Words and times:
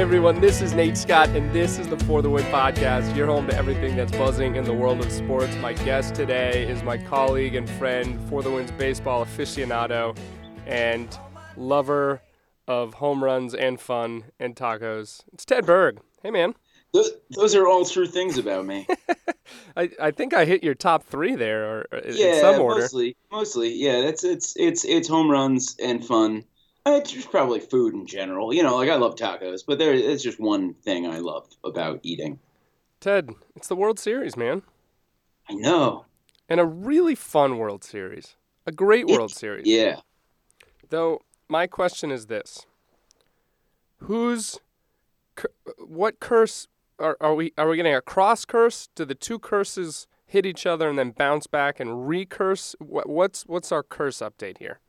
everyone. 0.00 0.40
This 0.40 0.62
is 0.62 0.72
Nate 0.72 0.96
Scott, 0.96 1.28
and 1.30 1.52
this 1.52 1.78
is 1.78 1.86
the 1.86 1.98
For 1.98 2.22
the 2.22 2.30
Win 2.30 2.42
podcast. 2.46 3.14
You're 3.14 3.26
home 3.26 3.46
to 3.48 3.54
everything 3.54 3.96
that's 3.96 4.10
buzzing 4.12 4.56
in 4.56 4.64
the 4.64 4.72
world 4.72 4.98
of 5.00 5.12
sports. 5.12 5.54
My 5.56 5.74
guest 5.74 6.14
today 6.14 6.66
is 6.66 6.82
my 6.82 6.96
colleague 6.96 7.54
and 7.54 7.68
friend, 7.68 8.18
For 8.30 8.42
the 8.42 8.50
Win's 8.50 8.70
baseball 8.70 9.26
aficionado, 9.26 10.16
and 10.66 11.18
lover 11.54 12.22
of 12.66 12.94
home 12.94 13.22
runs 13.22 13.54
and 13.54 13.78
fun 13.78 14.24
and 14.40 14.56
tacos. 14.56 15.20
It's 15.34 15.44
Ted 15.44 15.66
Berg. 15.66 16.00
Hey, 16.22 16.30
man. 16.30 16.54
Those, 16.94 17.10
those 17.36 17.54
are 17.54 17.68
all 17.68 17.84
true 17.84 18.06
things 18.06 18.38
about 18.38 18.64
me. 18.64 18.86
I, 19.76 19.90
I 20.00 20.12
think 20.12 20.32
I 20.32 20.46
hit 20.46 20.64
your 20.64 20.74
top 20.74 21.04
three 21.04 21.34
there, 21.34 21.62
or 21.66 21.82
in 21.98 22.16
yeah, 22.16 22.40
some 22.40 22.58
order. 22.58 22.80
mostly, 22.80 23.16
mostly. 23.30 23.74
Yeah, 23.74 24.00
that's 24.00 24.24
it's 24.24 24.54
it's 24.56 24.86
it's 24.86 25.08
home 25.08 25.30
runs 25.30 25.76
and 25.78 26.02
fun. 26.02 26.44
Uh, 26.86 26.92
It's 27.00 27.12
just 27.12 27.30
probably 27.30 27.60
food 27.60 27.94
in 27.94 28.06
general. 28.06 28.52
You 28.54 28.62
know, 28.62 28.76
like 28.76 28.88
I 28.88 28.96
love 28.96 29.14
tacos, 29.16 29.62
but 29.66 29.78
there 29.78 29.92
it's 29.92 30.22
just 30.22 30.40
one 30.40 30.74
thing 30.74 31.06
I 31.06 31.18
love 31.18 31.46
about 31.64 32.00
eating. 32.02 32.38
Ted, 33.00 33.30
it's 33.56 33.68
the 33.68 33.76
World 33.76 33.98
Series, 33.98 34.36
man, 34.36 34.62
I 35.48 35.54
know. 35.54 36.04
and 36.48 36.60
a 36.60 36.66
really 36.66 37.14
fun 37.14 37.58
World 37.58 37.82
Series, 37.84 38.36
a 38.66 38.72
great 38.72 39.06
World 39.06 39.30
Series. 39.30 39.66
Yeah. 39.66 40.00
Though 40.90 41.20
my 41.48 41.66
question 41.66 42.10
is 42.10 42.26
this: 42.26 42.66
Who's, 43.98 44.58
what 45.78 46.20
curse 46.20 46.66
are, 46.98 47.16
are 47.20 47.34
we? 47.34 47.52
Are 47.56 47.68
we 47.68 47.76
getting 47.76 47.94
a 47.94 48.02
cross 48.02 48.44
curse? 48.44 48.88
Do 48.94 49.04
the 49.04 49.14
two 49.14 49.38
curses 49.38 50.06
hit 50.26 50.44
each 50.46 50.66
other 50.66 50.88
and 50.88 50.98
then 50.98 51.10
bounce 51.10 51.46
back 51.46 51.80
and 51.80 52.06
recurse? 52.08 52.74
What, 52.78 53.08
what's 53.08 53.42
what's 53.42 53.70
our 53.72 53.82
curse 53.82 54.18
update 54.18 54.58
here? 54.58 54.80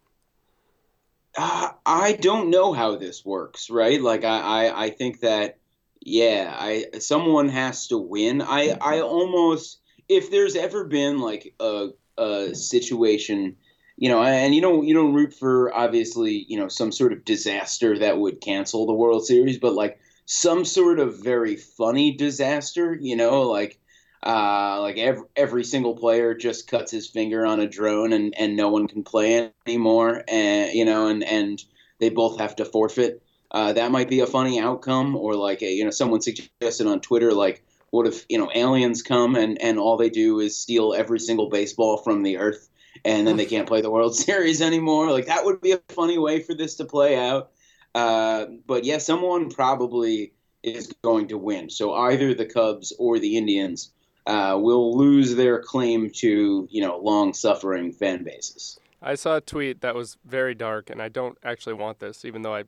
Uh, 1.38 1.72
I 1.86 2.14
don't 2.14 2.50
know 2.50 2.74
how 2.74 2.98
this 2.98 3.24
works, 3.24 3.70
right? 3.70 4.02
Like 4.02 4.24
I, 4.24 4.40
I, 4.66 4.84
I 4.86 4.90
think 4.90 5.22
that 5.22 5.58
yeah, 6.02 6.54
I 6.58 7.00
someone 7.00 7.50
has 7.50 7.88
to 7.88 7.98
win. 7.98 8.42
I, 8.42 8.78
I 8.82 9.02
almost 9.02 9.80
if 10.10 10.32
there's 10.32 10.56
ever 10.56 10.84
been 10.84 11.20
like 11.20 11.54
a 11.60 11.90
a 12.18 12.54
situation, 12.54 13.56
you 13.98 14.10
know, 14.10 14.22
and 14.22 14.54
you 14.54 14.62
don't 14.62 14.86
you 14.86 14.94
don't 14.94 15.14
root 15.14 15.34
for 15.34 15.74
obviously 15.74 16.46
you 16.50 16.58
know 16.58 16.68
some 16.68 16.92
sort 16.92 17.14
of 17.14 17.24
disaster 17.24 17.98
that 18.00 18.18
would 18.18 18.42
cancel 18.42 18.86
the 18.86 18.94
World 18.94 19.26
Series, 19.26 19.58
but 19.58 19.74
like 19.74 20.00
some 20.26 20.66
sort 20.66 21.00
of 21.00 21.24
very 21.24 21.56
funny 21.56 22.16
disaster, 22.16 22.98
you 23.00 23.16
know, 23.16 23.42
like 23.44 23.80
uh, 24.24 24.80
like 24.82 24.98
every, 24.98 25.24
every 25.36 25.64
single 25.64 25.96
player 25.96 26.36
just 26.36 26.68
cuts 26.68 26.92
his 26.92 27.08
finger 27.08 27.46
on 27.46 27.60
a 27.60 27.68
drone 27.68 28.14
and, 28.14 28.34
and 28.38 28.56
no 28.56 28.70
one 28.70 28.88
can 28.88 29.04
play 29.04 29.52
anymore 29.66 30.24
and 30.28 30.74
you 30.74 30.86
know 30.86 31.08
and, 31.08 31.24
and 31.24 31.64
they 32.00 32.10
both 32.10 32.40
have 32.40 32.56
to 32.56 32.66
forfeit. 32.66 33.22
Uh, 33.50 33.74
that 33.74 33.92
might 33.92 34.10
be 34.10 34.22
a 34.22 34.28
funny 34.28 34.60
outcome 34.60 35.16
or 35.16 35.36
like 35.36 35.62
a, 35.62 35.72
you 35.72 35.84
know 35.84 35.90
someone 35.90 36.22
suggested 36.22 36.88
on 36.88 37.02
twitter 37.02 37.34
like 37.34 37.64
what 37.90 38.08
if 38.08 38.26
you 38.30 38.38
know 38.38 38.50
aliens 38.56 39.04
come 39.04 39.36
and, 39.36 39.62
and 39.62 39.78
all 39.78 39.98
they 39.98 40.10
do 40.10 40.40
is 40.40 40.58
steal 40.58 40.94
every 40.94 41.20
single 41.20 41.50
baseball 41.50 41.98
from 41.98 42.24
the 42.24 42.38
earth 42.38 42.70
and 43.06 43.28
then 43.28 43.38
they 43.38 43.46
can't 43.46 43.68
play 43.68 43.82
the 43.82 43.92
world 43.92 44.16
series 44.28 44.62
anymore? 44.62 45.12
Like 45.12 45.28
that 45.28 45.46
would 45.46 45.62
be 45.62 45.74
a 45.74 45.82
funny 45.90 46.18
way 46.18 46.42
for 46.42 46.54
this 46.54 46.76
to 46.76 46.86
play 46.86 47.18
out. 47.18 47.52
Uh, 47.94 48.46
but 48.66 48.86
yeah 48.86 48.98
someone 48.98 49.50
probably 49.50 50.34
is 50.64 50.94
going 51.04 51.28
to 51.28 51.38
win. 51.38 51.70
So 51.70 51.94
either 51.94 52.34
the 52.34 52.46
cubs 52.46 52.94
or 52.98 53.20
the 53.20 53.38
indians 53.38 53.92
uh, 54.28 54.58
will 54.60 54.98
lose 54.98 55.36
their 55.36 55.60
claim 55.60 56.10
to 56.10 56.68
you 56.70 56.82
know 56.82 56.98
long 56.98 57.34
suffering 57.34 57.92
fan 57.92 58.24
bases. 58.24 58.80
I 59.02 59.16
saw 59.16 59.38
a 59.38 59.42
tweet 59.42 59.82
that 59.82 59.96
was 59.96 60.18
very 60.26 60.54
dark, 60.54 60.90
and 60.90 61.02
I 61.02 61.10
don't 61.10 61.38
actually 61.44 61.74
want 61.74 62.00
this, 62.00 62.24
even 62.24 62.44
though 62.44 62.54
I, 62.54 62.66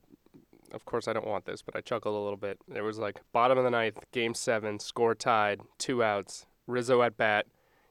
of 0.71 0.83
course, 0.85 1.07
I 1.07 1.13
don't 1.13 1.27
want 1.27 1.45
this, 1.45 1.61
but 1.61 1.75
I 1.75 1.81
chuckled 1.81 2.15
a 2.15 2.17
little 2.17 2.37
bit. 2.37 2.57
It 2.73 2.81
was 2.81 2.97
like 2.97 3.21
bottom 3.31 3.57
of 3.57 3.63
the 3.63 3.69
ninth, 3.69 3.99
game 4.11 4.33
seven, 4.33 4.79
score 4.79 5.13
tied, 5.13 5.61
two 5.77 6.03
outs, 6.03 6.47
Rizzo 6.65 7.03
at 7.03 7.17
bat, 7.17 7.45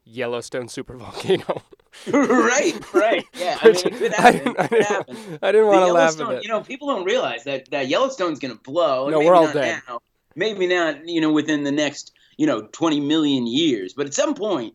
Yellowstone 0.04 0.66
super 0.66 0.96
volcano. 0.96 1.62
right, 2.12 2.94
right, 2.94 3.24
yeah. 3.34 3.58
I 3.60 3.66
mean, 3.66 3.76
it 3.76 3.92
could 3.98 4.14
I 4.14 4.32
didn't, 4.32 4.58
I 4.58 4.66
didn't. 4.66 5.38
I 5.42 5.52
didn't 5.52 5.66
want 5.68 5.86
to 5.86 5.92
laugh 5.92 6.20
at 6.20 6.38
it. 6.38 6.42
you 6.42 6.48
know, 6.48 6.62
people 6.62 6.88
don't 6.88 7.04
realize 7.04 7.44
that 7.44 7.70
that 7.70 7.86
Yellowstone's 7.88 8.40
going 8.40 8.54
to 8.54 8.60
blow. 8.62 9.08
No, 9.08 9.20
we're 9.20 9.34
all 9.34 9.52
dead. 9.52 9.82
Now, 9.86 10.00
maybe 10.36 10.66
not, 10.66 11.06
you 11.08 11.20
know, 11.20 11.32
within 11.32 11.64
the 11.64 11.72
next, 11.72 12.12
you 12.36 12.46
know, 12.46 12.62
20 12.72 13.00
million 13.00 13.46
years, 13.46 13.92
but 13.94 14.06
at 14.06 14.14
some 14.14 14.34
point, 14.34 14.74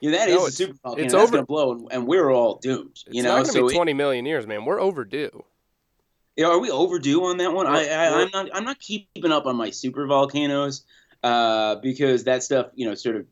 you 0.00 0.10
know, 0.10 0.18
that 0.18 0.28
is 0.28 0.34
No, 0.34 0.40
a 0.40 0.42
it's- 0.44 0.54
super 0.56 0.74
volcano. 0.82 1.04
it's 1.04 1.12
that's 1.14 1.22
over. 1.22 1.32
going 1.32 1.42
to 1.42 1.46
blow, 1.46 1.72
and, 1.72 1.88
and 1.92 2.06
we're 2.06 2.30
all 2.30 2.58
doomed. 2.62 2.98
You 3.10 3.22
not 3.22 3.38
know, 3.38 3.44
to 3.44 3.50
so 3.52 3.68
be 3.68 3.74
20 3.74 3.94
million 3.94 4.26
years, 4.26 4.46
man. 4.46 4.64
We're 4.64 4.80
overdue. 4.80 5.44
You 6.36 6.44
know, 6.44 6.52
are 6.52 6.58
we 6.58 6.70
overdue 6.70 7.24
on 7.24 7.38
that 7.38 7.52
one? 7.52 7.66
I, 7.66 7.72
We're- 7.72 7.94
I, 7.94 8.10
we're- 8.10 8.22
I'm 8.24 8.30
not. 8.30 8.56
I'm 8.56 8.64
not 8.64 8.78
keeping 8.78 9.32
up 9.32 9.46
on 9.46 9.56
my 9.56 9.70
super 9.70 10.06
volcanoes 10.06 10.84
uh, 11.22 11.76
because 11.76 12.24
that 12.24 12.42
stuff, 12.42 12.66
you 12.74 12.86
know, 12.86 12.94
sort 12.94 13.16
of 13.16 13.26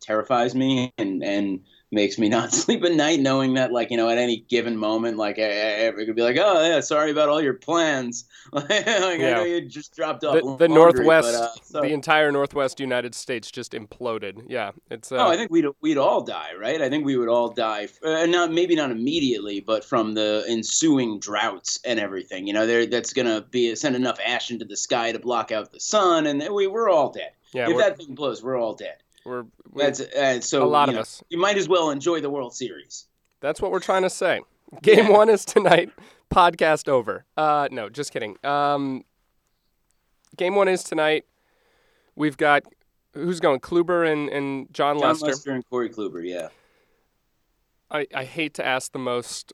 terrifies 0.00 0.54
me 0.54 0.92
and 0.96 1.24
and 1.24 1.60
makes 1.94 2.18
me 2.18 2.28
not 2.28 2.52
sleep 2.62 2.84
at 2.84 2.92
night, 2.92 3.20
knowing 3.20 3.54
that, 3.54 3.72
like, 3.72 3.90
you 3.90 3.96
know, 3.96 4.08
at 4.10 4.18
any 4.18 4.38
given 4.48 4.76
moment, 4.76 5.16
like, 5.16 5.38
I, 5.38 5.86
I, 5.86 5.88
I 5.88 5.92
could 5.92 6.16
be 6.16 6.22
like, 6.22 6.36
oh 6.38 6.62
yeah, 6.66 6.80
sorry 6.80 7.10
about 7.10 7.28
all 7.30 7.40
your 7.40 7.54
plans. 7.54 8.24
like, 8.52 8.70
I 8.70 9.14
Yeah. 9.14 9.34
know 9.34 9.44
you 9.44 9.60
just 9.62 9.94
dropped 9.94 10.24
off 10.24 10.34
The, 10.34 10.40
the 10.40 10.46
laundry, 10.72 11.04
Northwest, 11.04 11.28
but, 11.32 11.34
uh, 11.34 11.48
sorry. 11.62 11.88
the 11.88 11.94
entire 11.94 12.30
Northwest 12.32 12.80
United 12.80 13.14
States 13.14 13.50
just 13.50 13.72
imploded. 13.72 14.44
Yeah, 14.48 14.72
it's. 14.90 15.10
Uh, 15.12 15.16
Oh, 15.16 15.28
I 15.28 15.36
think 15.36 15.50
we'd 15.50 15.66
we'd 15.80 15.96
all 15.96 16.20
die, 16.22 16.50
right? 16.60 16.82
I 16.82 16.90
think 16.90 17.04
we 17.06 17.16
would 17.16 17.28
all 17.28 17.48
die, 17.50 17.88
uh, 18.04 18.26
not 18.26 18.52
maybe 18.52 18.74
not 18.74 18.90
immediately, 18.90 19.60
but 19.60 19.84
from 19.84 20.14
the 20.14 20.44
ensuing 20.48 21.18
droughts 21.20 21.78
and 21.84 22.00
everything. 22.00 22.46
You 22.46 22.52
know, 22.52 22.66
there 22.66 22.84
that's 22.86 23.12
gonna 23.12 23.42
be 23.50 23.74
send 23.76 23.94
enough 23.96 24.18
ash 24.24 24.50
into 24.50 24.64
the 24.64 24.76
sky 24.76 25.12
to 25.12 25.18
block 25.18 25.52
out 25.52 25.72
the 25.72 25.80
sun, 25.80 26.26
and 26.26 26.42
we 26.52 26.66
we're 26.66 26.90
all 26.90 27.10
dead. 27.12 27.30
yeah, 27.52 27.70
if 27.70 27.76
that 27.78 27.96
thing 27.96 28.14
blows, 28.14 28.42
we're 28.42 28.58
all 28.58 28.74
dead. 28.74 28.96
we're, 29.24 29.42
we 29.42 29.48
That's 29.74 30.00
uh, 30.00 30.40
so 30.40 30.62
a 30.62 30.66
lot 30.66 30.88
of 30.88 30.94
know, 30.94 31.00
us. 31.00 31.22
You 31.28 31.38
might 31.38 31.56
as 31.56 31.68
well 31.68 31.90
enjoy 31.90 32.20
the 32.20 32.30
World 32.30 32.54
Series. 32.54 33.06
That's 33.40 33.60
what 33.60 33.70
we're 33.70 33.80
trying 33.80 34.02
to 34.02 34.10
say. 34.10 34.40
Game 34.82 35.08
one 35.08 35.28
is 35.28 35.44
tonight. 35.44 35.90
Podcast 36.32 36.88
over. 36.88 37.24
Uh, 37.36 37.68
no, 37.70 37.88
just 37.88 38.12
kidding. 38.12 38.36
Um, 38.44 39.04
game 40.36 40.54
one 40.54 40.68
is 40.68 40.82
tonight. 40.82 41.24
We've 42.16 42.36
got 42.36 42.64
who's 43.14 43.40
going? 43.40 43.60
Kluber 43.60 44.10
and, 44.10 44.28
and 44.28 44.72
Jon, 44.72 44.98
Jon 44.98 45.08
Lester. 45.08 45.26
Lester 45.26 45.52
and 45.52 45.68
Corey 45.68 45.90
Kluber, 45.90 46.26
yeah. 46.26 46.48
I, 47.90 48.06
I 48.14 48.24
hate 48.24 48.54
to 48.54 48.66
ask 48.66 48.92
the 48.92 48.98
most 48.98 49.52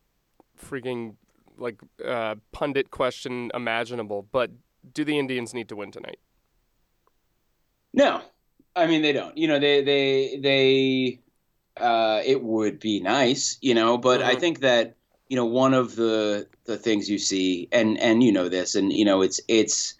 freaking 0.58 1.16
like 1.58 1.80
uh, 2.04 2.36
pundit 2.52 2.90
question 2.90 3.50
imaginable, 3.54 4.26
but 4.32 4.50
do 4.94 5.04
the 5.04 5.18
Indians 5.18 5.52
need 5.52 5.68
to 5.68 5.76
win 5.76 5.90
tonight? 5.90 6.18
No, 7.92 8.22
I 8.76 8.86
mean 8.86 9.02
they 9.02 9.12
don't. 9.12 9.36
You 9.36 9.48
know, 9.48 9.58
they 9.58 9.82
they 9.82 10.36
they. 10.42 11.20
Uh, 11.76 12.22
it 12.24 12.42
would 12.42 12.78
be 12.80 13.00
nice, 13.00 13.58
you 13.62 13.74
know, 13.74 13.96
but 13.98 14.22
I 14.22 14.34
Mhm. 14.34 14.40
think 14.40 14.60
that 14.60 14.96
you 15.28 15.36
know 15.36 15.46
one 15.46 15.74
of 15.74 15.96
the 15.96 16.46
the 16.66 16.76
things 16.76 17.08
you 17.10 17.18
see, 17.18 17.68
and 17.72 17.98
and 17.98 18.22
you 18.22 18.32
know 18.32 18.48
this, 18.48 18.74
and 18.74 18.92
you 18.92 19.04
know 19.04 19.22
it's 19.22 19.40
it's 19.48 19.94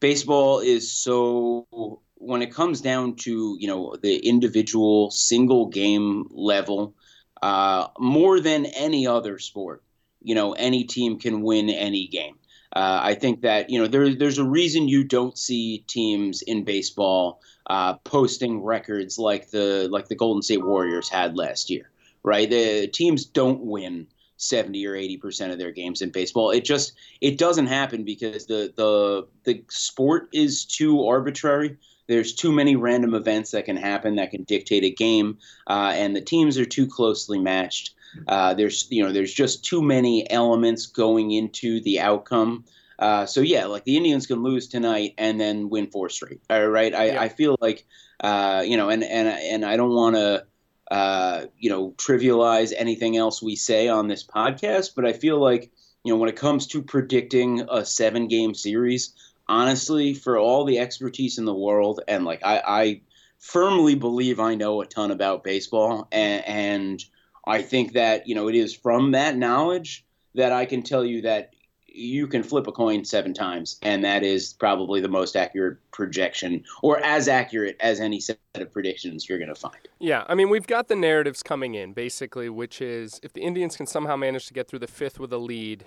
baseball 0.00 0.60
is 0.60 0.90
so 0.92 1.66
when 1.96 2.42
it 2.42 2.52
comes 2.52 2.80
down 2.80 2.96
to 3.16 3.36
you 3.42 3.52
know 3.52 3.96
the 4.02 4.16
individual 4.16 5.10
single 5.10 5.66
game 5.66 6.26
level, 6.30 6.94
uh, 7.42 7.88
more 7.98 8.40
than 8.40 8.66
any 8.66 9.06
other 9.06 9.38
sport, 9.38 9.82
you 10.22 10.34
know, 10.34 10.52
any 10.52 10.84
team 10.84 11.18
can 11.18 11.42
win 11.42 11.70
any 11.70 12.06
game. 12.06 12.36
Uh, 12.72 13.00
I 13.02 13.14
think 13.14 13.42
that 13.42 13.70
you 13.70 13.78
know 13.78 13.86
there, 13.86 14.14
there's 14.14 14.38
a 14.38 14.44
reason 14.44 14.88
you 14.88 15.04
don't 15.04 15.38
see 15.38 15.84
teams 15.86 16.42
in 16.42 16.64
baseball 16.64 17.40
uh, 17.68 17.94
posting 18.04 18.62
records 18.62 19.18
like 19.18 19.50
the 19.50 19.88
like 19.90 20.08
the 20.08 20.14
Golden 20.14 20.42
State 20.42 20.64
Warriors 20.64 21.08
had 21.08 21.36
last 21.36 21.70
year, 21.70 21.90
right? 22.22 22.48
The 22.48 22.88
teams 22.88 23.24
don't 23.24 23.60
win 23.60 24.06
70 24.36 24.86
or 24.86 24.94
80 24.94 25.16
percent 25.18 25.52
of 25.52 25.58
their 25.58 25.70
games 25.70 26.02
in 26.02 26.10
baseball. 26.10 26.50
It 26.50 26.64
just 26.64 26.92
it 27.20 27.38
doesn't 27.38 27.66
happen 27.66 28.04
because 28.04 28.46
the 28.46 28.72
the 28.76 29.26
the 29.44 29.64
sport 29.68 30.28
is 30.32 30.64
too 30.64 31.06
arbitrary. 31.06 31.76
There's 32.08 32.34
too 32.34 32.52
many 32.52 32.76
random 32.76 33.14
events 33.14 33.50
that 33.50 33.64
can 33.64 33.76
happen 33.76 34.16
that 34.16 34.30
can 34.30 34.44
dictate 34.44 34.84
a 34.84 34.90
game, 34.90 35.38
uh, 35.66 35.92
and 35.94 36.14
the 36.14 36.20
teams 36.20 36.56
are 36.58 36.64
too 36.64 36.86
closely 36.86 37.38
matched. 37.38 37.95
Uh, 38.26 38.54
there's 38.54 38.86
you 38.90 39.04
know 39.04 39.12
there's 39.12 39.32
just 39.32 39.64
too 39.64 39.82
many 39.82 40.28
elements 40.30 40.86
going 40.86 41.30
into 41.30 41.80
the 41.80 42.00
outcome. 42.00 42.64
Uh, 42.98 43.26
so 43.26 43.40
yeah, 43.40 43.66
like 43.66 43.84
the 43.84 43.96
Indians 43.96 44.26
can 44.26 44.42
lose 44.42 44.68
tonight 44.68 45.14
and 45.18 45.38
then 45.38 45.68
win 45.68 45.86
four 45.88 46.08
straight. 46.08 46.40
All 46.48 46.68
right, 46.68 46.94
I, 46.94 47.06
Yeah. 47.06 47.22
I 47.22 47.28
feel 47.28 47.56
like 47.60 47.86
uh, 48.20 48.64
you 48.66 48.76
know, 48.76 48.88
and 48.88 49.04
and 49.04 49.28
and 49.28 49.64
I 49.64 49.76
don't 49.76 49.94
want 49.94 50.16
to 50.16 50.46
uh, 50.90 51.46
you 51.58 51.70
know 51.70 51.90
trivialize 51.92 52.72
anything 52.76 53.16
else 53.16 53.42
we 53.42 53.56
say 53.56 53.88
on 53.88 54.08
this 54.08 54.24
podcast, 54.24 54.92
but 54.94 55.04
I 55.04 55.12
feel 55.12 55.38
like 55.38 55.70
you 56.04 56.12
know 56.12 56.18
when 56.18 56.28
it 56.28 56.36
comes 56.36 56.66
to 56.68 56.82
predicting 56.82 57.66
a 57.70 57.84
seven 57.84 58.28
game 58.28 58.54
series, 58.54 59.12
honestly, 59.48 60.14
for 60.14 60.38
all 60.38 60.64
the 60.64 60.78
expertise 60.78 61.38
in 61.38 61.44
the 61.44 61.54
world, 61.54 62.00
and 62.08 62.24
like 62.24 62.40
I, 62.44 62.62
I 62.66 63.00
firmly 63.38 63.94
believe 63.94 64.40
I 64.40 64.54
know 64.54 64.80
a 64.80 64.86
ton 64.86 65.10
about 65.10 65.44
baseball, 65.44 66.08
and, 66.10 66.44
and 66.46 67.04
I 67.46 67.62
think 67.62 67.92
that 67.92 68.26
you 68.26 68.34
know 68.34 68.48
it 68.48 68.54
is 68.54 68.74
from 68.74 69.12
that 69.12 69.36
knowledge 69.36 70.04
that 70.34 70.52
I 70.52 70.66
can 70.66 70.82
tell 70.82 71.04
you 71.04 71.22
that 71.22 71.52
you 71.96 72.26
can 72.26 72.42
flip 72.42 72.66
a 72.66 72.72
coin 72.72 73.04
seven 73.04 73.32
times, 73.32 73.78
and 73.82 74.04
that 74.04 74.22
is 74.22 74.52
probably 74.52 75.00
the 75.00 75.08
most 75.08 75.34
accurate 75.34 75.78
projection, 75.92 76.62
or 76.82 76.98
as 76.98 77.26
accurate 77.26 77.76
as 77.80 78.00
any 78.00 78.20
set 78.20 78.38
of 78.54 78.70
predictions 78.70 79.28
you're 79.28 79.38
going 79.38 79.48
to 79.48 79.54
find. 79.54 79.88
Yeah, 79.98 80.24
I 80.28 80.34
mean, 80.34 80.50
we've 80.50 80.66
got 80.66 80.88
the 80.88 80.96
narratives 80.96 81.42
coming 81.42 81.74
in 81.74 81.94
basically, 81.94 82.48
which 82.50 82.82
is 82.82 83.18
if 83.22 83.32
the 83.32 83.40
Indians 83.40 83.76
can 83.76 83.86
somehow 83.86 84.16
manage 84.16 84.46
to 84.46 84.54
get 84.54 84.68
through 84.68 84.80
the 84.80 84.86
fifth 84.86 85.18
with 85.18 85.32
a 85.32 85.38
lead, 85.38 85.86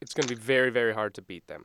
it's 0.00 0.14
going 0.14 0.26
to 0.26 0.34
be 0.34 0.40
very, 0.40 0.70
very 0.70 0.94
hard 0.94 1.14
to 1.14 1.22
beat 1.22 1.48
them. 1.48 1.64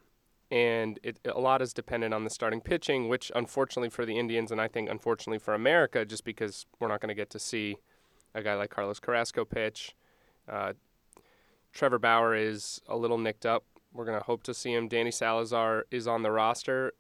And 0.52 1.00
it, 1.04 1.20
a 1.26 1.40
lot 1.40 1.62
is 1.62 1.74
dependent 1.74 2.14
on 2.14 2.24
the 2.24 2.30
starting 2.30 2.62
pitching, 2.62 3.10
which 3.10 3.32
unfortunately 3.36 3.90
for 3.90 4.06
the 4.06 4.18
Indians, 4.18 4.52
and 4.52 4.60
I 4.60 4.68
think 4.68 4.90
unfortunately 4.90 5.40
for 5.40 5.54
America, 5.54 6.06
just 6.06 6.24
because 6.24 6.66
we're 6.80 6.88
not 6.88 7.00
going 7.00 7.10
to 7.10 7.16
get 7.16 7.30
to 7.32 7.40
see 7.40 7.78
a 8.36 8.44
guy 8.44 8.54
like 8.54 8.70
Carlos 8.70 9.00
Carrasco 9.00 9.46
pitch. 9.46 9.96
Uh, 10.48 10.74
Trevor 11.74 11.98
Bauer 11.98 12.36
is 12.36 12.80
a 12.88 12.96
little 12.96 13.18
nicked 13.18 13.46
up. 13.46 13.64
We're 13.94 14.06
going 14.06 14.20
to 14.20 14.26
hope 14.26 14.44
to 14.44 14.54
see 14.54 14.74
him. 14.74 14.88
Danny 14.88 15.12
Salazar 15.12 15.86
is 15.90 16.08
on 16.08 16.22
the 16.22 16.32
roster. 16.32 16.94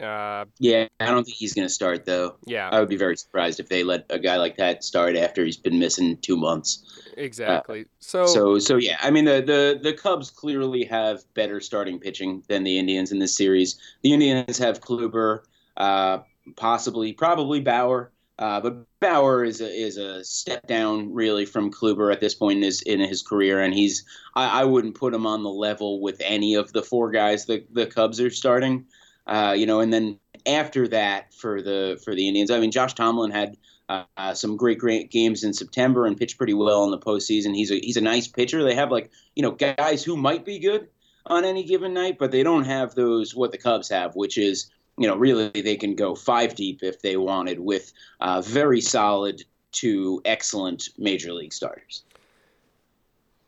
Uh, 0.00 0.46
yeah, 0.58 0.88
I 0.98 1.06
don't 1.10 1.24
think 1.24 1.36
he's 1.36 1.52
going 1.52 1.68
to 1.68 1.72
start 1.72 2.06
though. 2.06 2.36
Yeah, 2.46 2.70
I 2.70 2.80
would 2.80 2.88
be 2.88 2.96
very 2.96 3.18
surprised 3.18 3.60
if 3.60 3.68
they 3.68 3.84
let 3.84 4.06
a 4.08 4.18
guy 4.18 4.36
like 4.36 4.56
that 4.56 4.82
start 4.82 5.14
after 5.14 5.44
he's 5.44 5.58
been 5.58 5.78
missing 5.78 6.16
two 6.16 6.38
months. 6.38 6.82
Exactly. 7.18 7.82
Uh, 7.82 7.84
so, 7.98 8.26
so, 8.26 8.58
so 8.58 8.76
yeah. 8.76 8.96
I 9.02 9.10
mean, 9.10 9.26
the, 9.26 9.42
the 9.42 9.78
the 9.82 9.92
Cubs 9.92 10.30
clearly 10.30 10.84
have 10.84 11.22
better 11.34 11.60
starting 11.60 12.00
pitching 12.00 12.42
than 12.48 12.64
the 12.64 12.78
Indians 12.78 13.12
in 13.12 13.18
this 13.18 13.36
series. 13.36 13.78
The 14.02 14.14
Indians 14.14 14.56
have 14.56 14.80
Kluber, 14.80 15.40
uh, 15.76 16.20
possibly, 16.56 17.12
probably 17.12 17.60
Bauer. 17.60 18.10
Uh, 18.40 18.58
but 18.58 18.86
Bauer 19.00 19.44
is 19.44 19.60
a, 19.60 19.70
is 19.70 19.98
a 19.98 20.24
step 20.24 20.66
down 20.66 21.12
really 21.12 21.44
from 21.44 21.70
Kluber 21.70 22.10
at 22.10 22.20
this 22.20 22.34
point 22.34 22.56
in 22.56 22.62
his 22.62 22.80
in 22.80 22.98
his 22.98 23.20
career, 23.20 23.60
and 23.60 23.74
he's 23.74 24.04
I, 24.34 24.62
I 24.62 24.64
wouldn't 24.64 24.94
put 24.94 25.12
him 25.12 25.26
on 25.26 25.42
the 25.42 25.50
level 25.50 26.00
with 26.00 26.22
any 26.24 26.54
of 26.54 26.72
the 26.72 26.82
four 26.82 27.10
guys 27.10 27.44
the 27.44 27.66
the 27.70 27.86
Cubs 27.86 28.18
are 28.18 28.30
starting. 28.30 28.86
Uh, 29.26 29.54
you 29.56 29.66
know, 29.66 29.80
and 29.80 29.92
then 29.92 30.18
after 30.46 30.88
that 30.88 31.34
for 31.34 31.60
the 31.60 32.00
for 32.02 32.14
the 32.14 32.26
Indians, 32.26 32.50
I 32.50 32.60
mean, 32.60 32.70
Josh 32.70 32.94
Tomlin 32.94 33.30
had 33.30 33.58
uh, 33.90 34.32
some 34.32 34.56
great 34.56 34.78
great 34.78 35.10
games 35.10 35.44
in 35.44 35.52
September 35.52 36.06
and 36.06 36.16
pitched 36.16 36.38
pretty 36.38 36.54
well 36.54 36.84
in 36.84 36.90
the 36.90 36.98
postseason. 36.98 37.54
He's 37.54 37.70
a 37.70 37.78
he's 37.78 37.98
a 37.98 38.02
nice 38.02 38.26
pitcher. 38.26 38.64
They 38.64 38.74
have 38.74 38.90
like 38.90 39.10
you 39.34 39.42
know 39.42 39.50
guys 39.50 40.02
who 40.02 40.16
might 40.16 40.46
be 40.46 40.60
good 40.60 40.88
on 41.26 41.44
any 41.44 41.64
given 41.64 41.92
night, 41.92 42.16
but 42.18 42.30
they 42.30 42.42
don't 42.42 42.64
have 42.64 42.94
those 42.94 43.34
what 43.34 43.52
the 43.52 43.58
Cubs 43.58 43.90
have, 43.90 44.16
which 44.16 44.38
is 44.38 44.70
you 45.00 45.06
know, 45.06 45.16
really 45.16 45.48
they 45.48 45.76
can 45.76 45.94
go 45.94 46.14
five 46.14 46.54
deep 46.54 46.82
if 46.82 47.00
they 47.00 47.16
wanted 47.16 47.58
with 47.58 47.94
uh, 48.20 48.42
very 48.42 48.82
solid 48.82 49.42
to 49.72 50.20
excellent 50.26 50.90
major 50.98 51.32
league 51.32 51.54
starters. 51.54 52.04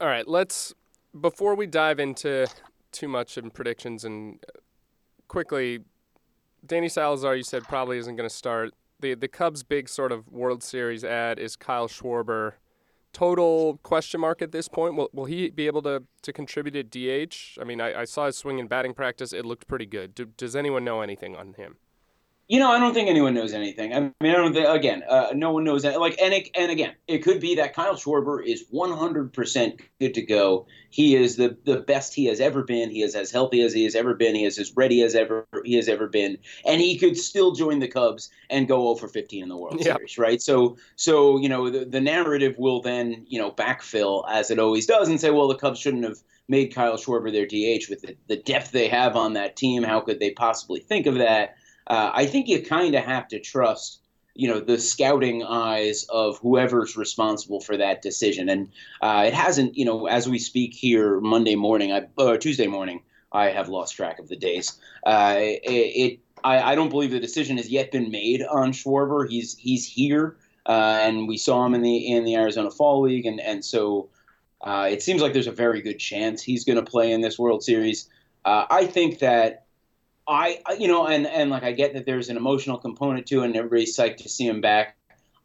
All 0.00 0.08
right, 0.08 0.26
let's 0.26 0.72
before 1.20 1.54
we 1.54 1.66
dive 1.66 2.00
into 2.00 2.46
too 2.90 3.06
much 3.06 3.37
in 3.37 3.50
predictions 3.50 4.06
and 4.06 4.43
uh, 4.49 4.60
quickly, 5.28 5.81
Danny 6.64 6.88
Salazar, 6.88 7.37
you 7.37 7.43
said 7.43 7.64
probably 7.64 7.99
isn't 7.99 8.16
going 8.16 8.28
to 8.28 8.34
start. 8.34 8.72
the 9.00 9.12
The 9.12 9.28
Cubs' 9.28 9.62
big 9.62 9.90
sort 9.90 10.10
of 10.10 10.32
World 10.32 10.62
Series 10.62 11.04
ad 11.04 11.38
is 11.38 11.54
Kyle 11.54 11.87
Schwarber 11.87 12.54
total 13.12 13.79
question 13.82 14.20
mark 14.20 14.43
at 14.43 14.53
this 14.53 14.69
point. 14.69 14.97
Will, 14.97 15.09
will 15.12 15.26
he 15.26 15.50
be 15.50 15.67
able 15.67 15.82
to, 15.82 16.05
to 16.23 16.32
contribute 16.32 16.76
at 16.76 16.91
DH? 16.91 17.61
I 17.61 17.64
mean, 17.64 17.81
I, 17.81 18.00
I 18.00 18.05
saw 18.05 18.26
his 18.26 18.37
swing 18.37 18.59
in 18.59 18.67
batting 18.67 18.94
practice. 18.94 19.32
It 19.32 19.44
looked 19.44 19.67
pretty 19.67 19.87
good. 19.87 20.14
Do, 20.14 20.26
does 20.26 20.56
anyone 20.56 20.85
know 20.85 21.00
anything 21.00 21.37
on 21.37 21.55
him? 21.55 21.76
You 22.52 22.58
know, 22.58 22.70
I 22.70 22.78
don't 22.78 22.93
think 22.93 23.08
anyone 23.08 23.32
knows 23.32 23.54
anything. 23.54 23.94
I 23.94 24.00
mean, 24.00 24.12
I 24.20 24.32
don't 24.32 24.52
think, 24.52 24.69
again, 24.69 25.02
uh, 25.08 25.28
no 25.34 25.52
one 25.52 25.64
knows 25.64 25.84
that. 25.84 25.99
Like, 25.99 26.20
and 26.20 26.34
it, 26.34 26.50
and 26.54 26.70
again, 26.70 26.93
it 27.08 27.20
could 27.20 27.40
be 27.40 27.54
that 27.54 27.72
Kyle 27.72 27.94
Schwarber 27.94 28.44
is 28.44 28.66
100% 28.70 29.81
good 29.99 30.12
to 30.12 30.20
go. 30.20 30.66
He 30.90 31.16
is 31.16 31.37
the 31.37 31.56
the 31.64 31.78
best 31.78 32.12
he 32.12 32.26
has 32.26 32.40
ever 32.40 32.62
been. 32.62 32.90
He 32.90 33.00
is 33.00 33.14
as 33.14 33.31
healthy 33.31 33.62
as 33.62 33.72
he 33.72 33.84
has 33.84 33.94
ever 33.94 34.12
been. 34.12 34.34
He 34.34 34.44
is 34.44 34.58
as 34.58 34.70
ready 34.76 35.00
as 35.00 35.14
ever 35.14 35.46
he 35.64 35.76
has 35.76 35.88
ever 35.88 36.08
been, 36.08 36.37
and 36.66 36.78
he 36.78 36.99
could 36.99 37.16
still 37.16 37.52
join 37.52 37.78
the 37.78 37.88
Cubs 37.88 38.28
and 38.50 38.69
go 38.69 38.88
over 38.88 39.08
15 39.08 39.43
in 39.43 39.49
the 39.49 39.56
World 39.56 39.82
yep. 39.82 39.96
Series, 39.96 40.19
right? 40.19 40.43
So, 40.43 40.76
so 40.96 41.38
you 41.38 41.49
know, 41.49 41.70
the, 41.70 41.87
the 41.87 42.02
narrative 42.02 42.56
will 42.58 42.82
then 42.82 43.25
you 43.26 43.40
know 43.40 43.50
backfill 43.50 44.25
as 44.31 44.50
it 44.50 44.58
always 44.58 44.84
does 44.84 45.08
and 45.08 45.19
say, 45.19 45.31
well, 45.31 45.49
the 45.49 45.54
Cubs 45.54 45.81
shouldn't 45.81 46.04
have 46.04 46.19
made 46.49 46.75
Kyle 46.75 46.99
Schwarber 46.99 47.32
their 47.32 47.46
DH 47.46 47.88
with 47.88 48.02
the, 48.02 48.14
the 48.28 48.37
depth 48.37 48.72
they 48.72 48.88
have 48.88 49.16
on 49.16 49.32
that 49.32 49.56
team. 49.56 49.82
How 49.82 50.00
could 50.00 50.20
they 50.20 50.32
possibly 50.32 50.81
think 50.81 51.06
of 51.06 51.14
that? 51.14 51.56
Uh, 51.87 52.11
I 52.14 52.26
think 52.26 52.49
you 52.49 52.62
kind 52.62 52.94
of 52.94 53.05
have 53.05 53.29
to 53.29 53.40
trust 53.40 54.02
you 54.34 54.49
know 54.49 54.61
the 54.61 54.79
scouting 54.79 55.43
eyes 55.43 56.06
of 56.08 56.38
whoever's 56.38 56.96
responsible 56.96 57.61
for 57.61 57.76
that 57.76 58.02
decision. 58.02 58.49
And 58.49 58.70
uh, 59.00 59.25
it 59.26 59.34
hasn't 59.34 59.76
you 59.76 59.84
know 59.84 60.06
as 60.06 60.29
we 60.29 60.38
speak 60.38 60.75
here 60.75 61.20
monday 61.20 61.55
morning 61.55 61.93
I, 61.93 62.06
uh, 62.19 62.37
tuesday 62.38 62.67
morning 62.67 63.02
i 63.31 63.46
have 63.46 63.69
lost 63.69 63.96
track 63.96 64.19
of 64.19 64.29
the 64.29 64.37
days. 64.37 64.79
Uh, 65.05 65.37
it, 65.38 65.61
it 65.64 66.20
I, 66.44 66.73
I, 66.73 66.75
don't 66.75 66.88
believe 66.88 67.12
the 67.12 67.20
decision 67.20 67.56
has 67.56 67.69
yet 67.69 67.93
been 67.93 68.11
made 68.11 68.43
on 68.43 68.73
schwarber. 68.73 69.28
He's 69.28 69.56
he's 69.56 69.87
here 69.87 70.37
uh, 70.67 70.99
and 71.02 71.28
we 71.28 71.37
saw 71.37 71.64
him 71.67 71.75
in 71.75 71.82
the 71.82 72.12
in 72.12 72.25
the 72.25 72.37
arizona 72.37 72.70
fall 72.70 73.02
league 73.02 73.26
and 73.26 73.40
and 73.40 73.64
so 73.64 74.08
uh, 74.62 74.88
it 74.90 75.02
seems 75.02 75.20
like 75.20 75.32
there's 75.32 75.49
a 75.49 75.52
very 75.52 75.82
good 75.82 75.99
chance 75.99 76.40
he's 76.40 76.64
going 76.64 76.76
to 76.76 76.88
play 76.88 77.11
in 77.11 77.20
this 77.20 77.38
world 77.38 77.62
series. 77.62 78.08
Uh, 78.44 78.64
i 78.70 78.87
think 78.87 79.19
that 79.19 79.62
I, 80.27 80.61
you 80.79 80.89
know, 80.89 81.07
and 81.07 81.27
and 81.27 81.51
like 81.51 81.63
I 81.63 81.73
get 81.73 81.95
that 81.95 82.07
there's 82.07 82.29
an 82.29 82.37
emotional 82.37 82.79
component 82.79 83.27
to 83.29 83.43
it, 83.43 83.47
and 83.47 83.57
everybody's 83.57 83.97
psyched 83.97 84.19
to 84.19 84.29
see 84.29 84.47
him 84.47 84.61
back. 84.61 84.97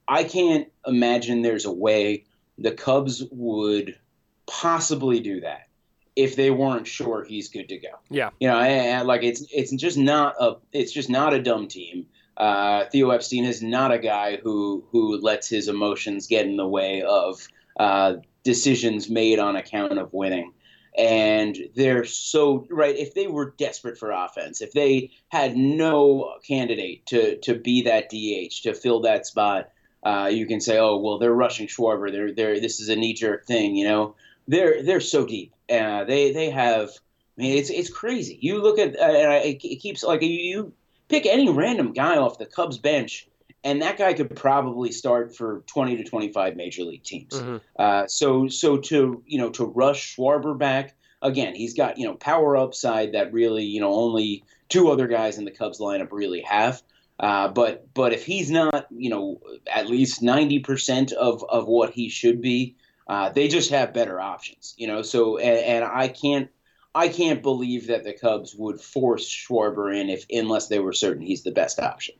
I 0.07 0.23
can't 0.23 0.67
imagine 0.85 1.41
there's 1.41 1.65
a 1.65 1.71
way 1.71 2.25
the 2.57 2.71
Cubs 2.71 3.23
would 3.31 3.97
possibly 4.45 5.19
do 5.19 5.41
that 5.41 5.67
if 6.15 6.35
they 6.35 6.49
weren't 6.49 6.87
sure 6.87 7.23
he's 7.23 7.49
good 7.49 7.69
to 7.69 7.77
go. 7.77 7.89
Yeah, 8.09 8.29
you 8.39 8.47
know, 8.47 8.59
and, 8.59 9.07
like 9.07 9.23
it's 9.23 9.45
it's 9.51 9.71
just 9.71 9.97
not 9.97 10.35
a 10.39 10.55
it's 10.71 10.91
just 10.91 11.09
not 11.09 11.33
a 11.33 11.41
dumb 11.41 11.67
team. 11.67 12.07
Uh, 12.35 12.85
Theo 12.85 13.09
Epstein 13.09 13.45
is 13.45 13.63
not 13.63 13.91
a 13.91 13.97
guy 13.97 14.37
who 14.37 14.85
who 14.91 15.17
lets 15.19 15.49
his 15.49 15.67
emotions 15.67 16.27
get 16.27 16.45
in 16.45 16.55
the 16.55 16.67
way 16.67 17.01
of 17.01 17.47
uh, 17.79 18.15
decisions 18.43 19.09
made 19.09 19.39
on 19.39 19.55
account 19.55 19.97
of 19.97 20.13
winning 20.13 20.53
and 20.97 21.57
they're 21.75 22.05
so 22.05 22.65
right 22.69 22.95
if 22.95 23.13
they 23.13 23.27
were 23.27 23.53
desperate 23.57 23.97
for 23.97 24.11
offense 24.11 24.61
if 24.61 24.71
they 24.73 25.11
had 25.29 25.55
no 25.55 26.35
candidate 26.47 27.05
to 27.05 27.37
to 27.37 27.53
be 27.55 27.83
that 27.83 28.09
dh 28.09 28.61
to 28.61 28.73
fill 28.73 29.01
that 29.01 29.25
spot 29.25 29.69
uh, 30.03 30.29
you 30.31 30.45
can 30.45 30.61
say 30.61 30.77
oh 30.77 30.97
well 30.97 31.17
they're 31.17 31.33
rushing 31.33 31.67
schwarber 31.67 32.11
they're, 32.11 32.33
they're 32.33 32.59
this 32.59 32.79
is 32.79 32.89
a 32.89 32.95
knee-jerk 32.95 33.45
thing 33.45 33.75
you 33.75 33.87
know 33.87 34.15
they're 34.47 34.81
they're 34.83 35.01
so 35.01 35.25
deep 35.25 35.53
uh, 35.69 36.03
they 36.05 36.31
they 36.31 36.49
have 36.49 36.91
I 37.37 37.41
mean, 37.41 37.57
it's 37.57 37.69
it's 37.69 37.89
crazy. 37.89 38.37
You 38.41 38.61
look 38.61 38.79
at 38.79 38.99
uh, 38.99 39.41
it, 39.43 39.63
it 39.63 39.79
keeps 39.79 40.03
like 40.03 40.21
you 40.23 40.73
pick 41.07 41.25
any 41.25 41.49
random 41.49 41.93
guy 41.93 42.17
off 42.17 42.39
the 42.39 42.47
Cubs 42.47 42.79
bench, 42.79 43.27
and 43.63 43.81
that 43.81 43.97
guy 43.97 44.13
could 44.13 44.35
probably 44.35 44.91
start 44.91 45.35
for 45.35 45.63
20 45.67 45.97
to 45.97 46.03
25 46.03 46.55
major 46.55 46.83
league 46.83 47.03
teams. 47.03 47.33
Mm-hmm. 47.33 47.57
Uh, 47.77 48.07
so 48.07 48.47
so 48.47 48.77
to 48.77 49.21
you 49.27 49.37
know 49.37 49.49
to 49.51 49.65
rush 49.65 50.15
Schwarber 50.15 50.57
back 50.57 50.95
again, 51.21 51.55
he's 51.55 51.73
got 51.73 51.97
you 51.97 52.05
know 52.05 52.15
power 52.15 52.57
upside 52.57 53.13
that 53.13 53.33
really 53.33 53.63
you 53.63 53.81
know 53.81 53.93
only 53.93 54.43
two 54.69 54.89
other 54.89 55.07
guys 55.07 55.37
in 55.37 55.45
the 55.45 55.51
Cubs 55.51 55.79
lineup 55.79 56.11
really 56.11 56.41
have. 56.41 56.81
Uh, 57.19 57.47
but 57.47 57.91
but 57.93 58.13
if 58.13 58.25
he's 58.25 58.51
not 58.51 58.87
you 58.91 59.09
know 59.09 59.39
at 59.73 59.87
least 59.87 60.21
90 60.21 60.59
percent 60.59 61.11
of 61.13 61.43
of 61.49 61.67
what 61.67 61.91
he 61.91 62.09
should 62.09 62.41
be, 62.41 62.75
uh, 63.07 63.29
they 63.29 63.47
just 63.47 63.69
have 63.69 63.93
better 63.93 64.19
options. 64.19 64.73
You 64.77 64.87
know, 64.87 65.01
so 65.01 65.37
and, 65.37 65.83
and 65.83 65.85
I 65.85 66.07
can't. 66.07 66.49
I 66.95 67.09
can't 67.09 67.43
believe 67.43 67.87
that 67.87 68.03
the 68.03 68.13
Cubs 68.13 68.55
would 68.55 68.81
force 68.81 69.29
Schwarber 69.29 69.95
in 69.95 70.09
if 70.09 70.25
unless 70.31 70.67
they 70.67 70.79
were 70.79 70.93
certain 70.93 71.21
he's 71.21 71.43
the 71.43 71.51
best 71.51 71.79
option. 71.79 72.15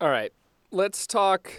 All 0.00 0.08
right, 0.08 0.32
let's 0.72 1.06
talk. 1.06 1.52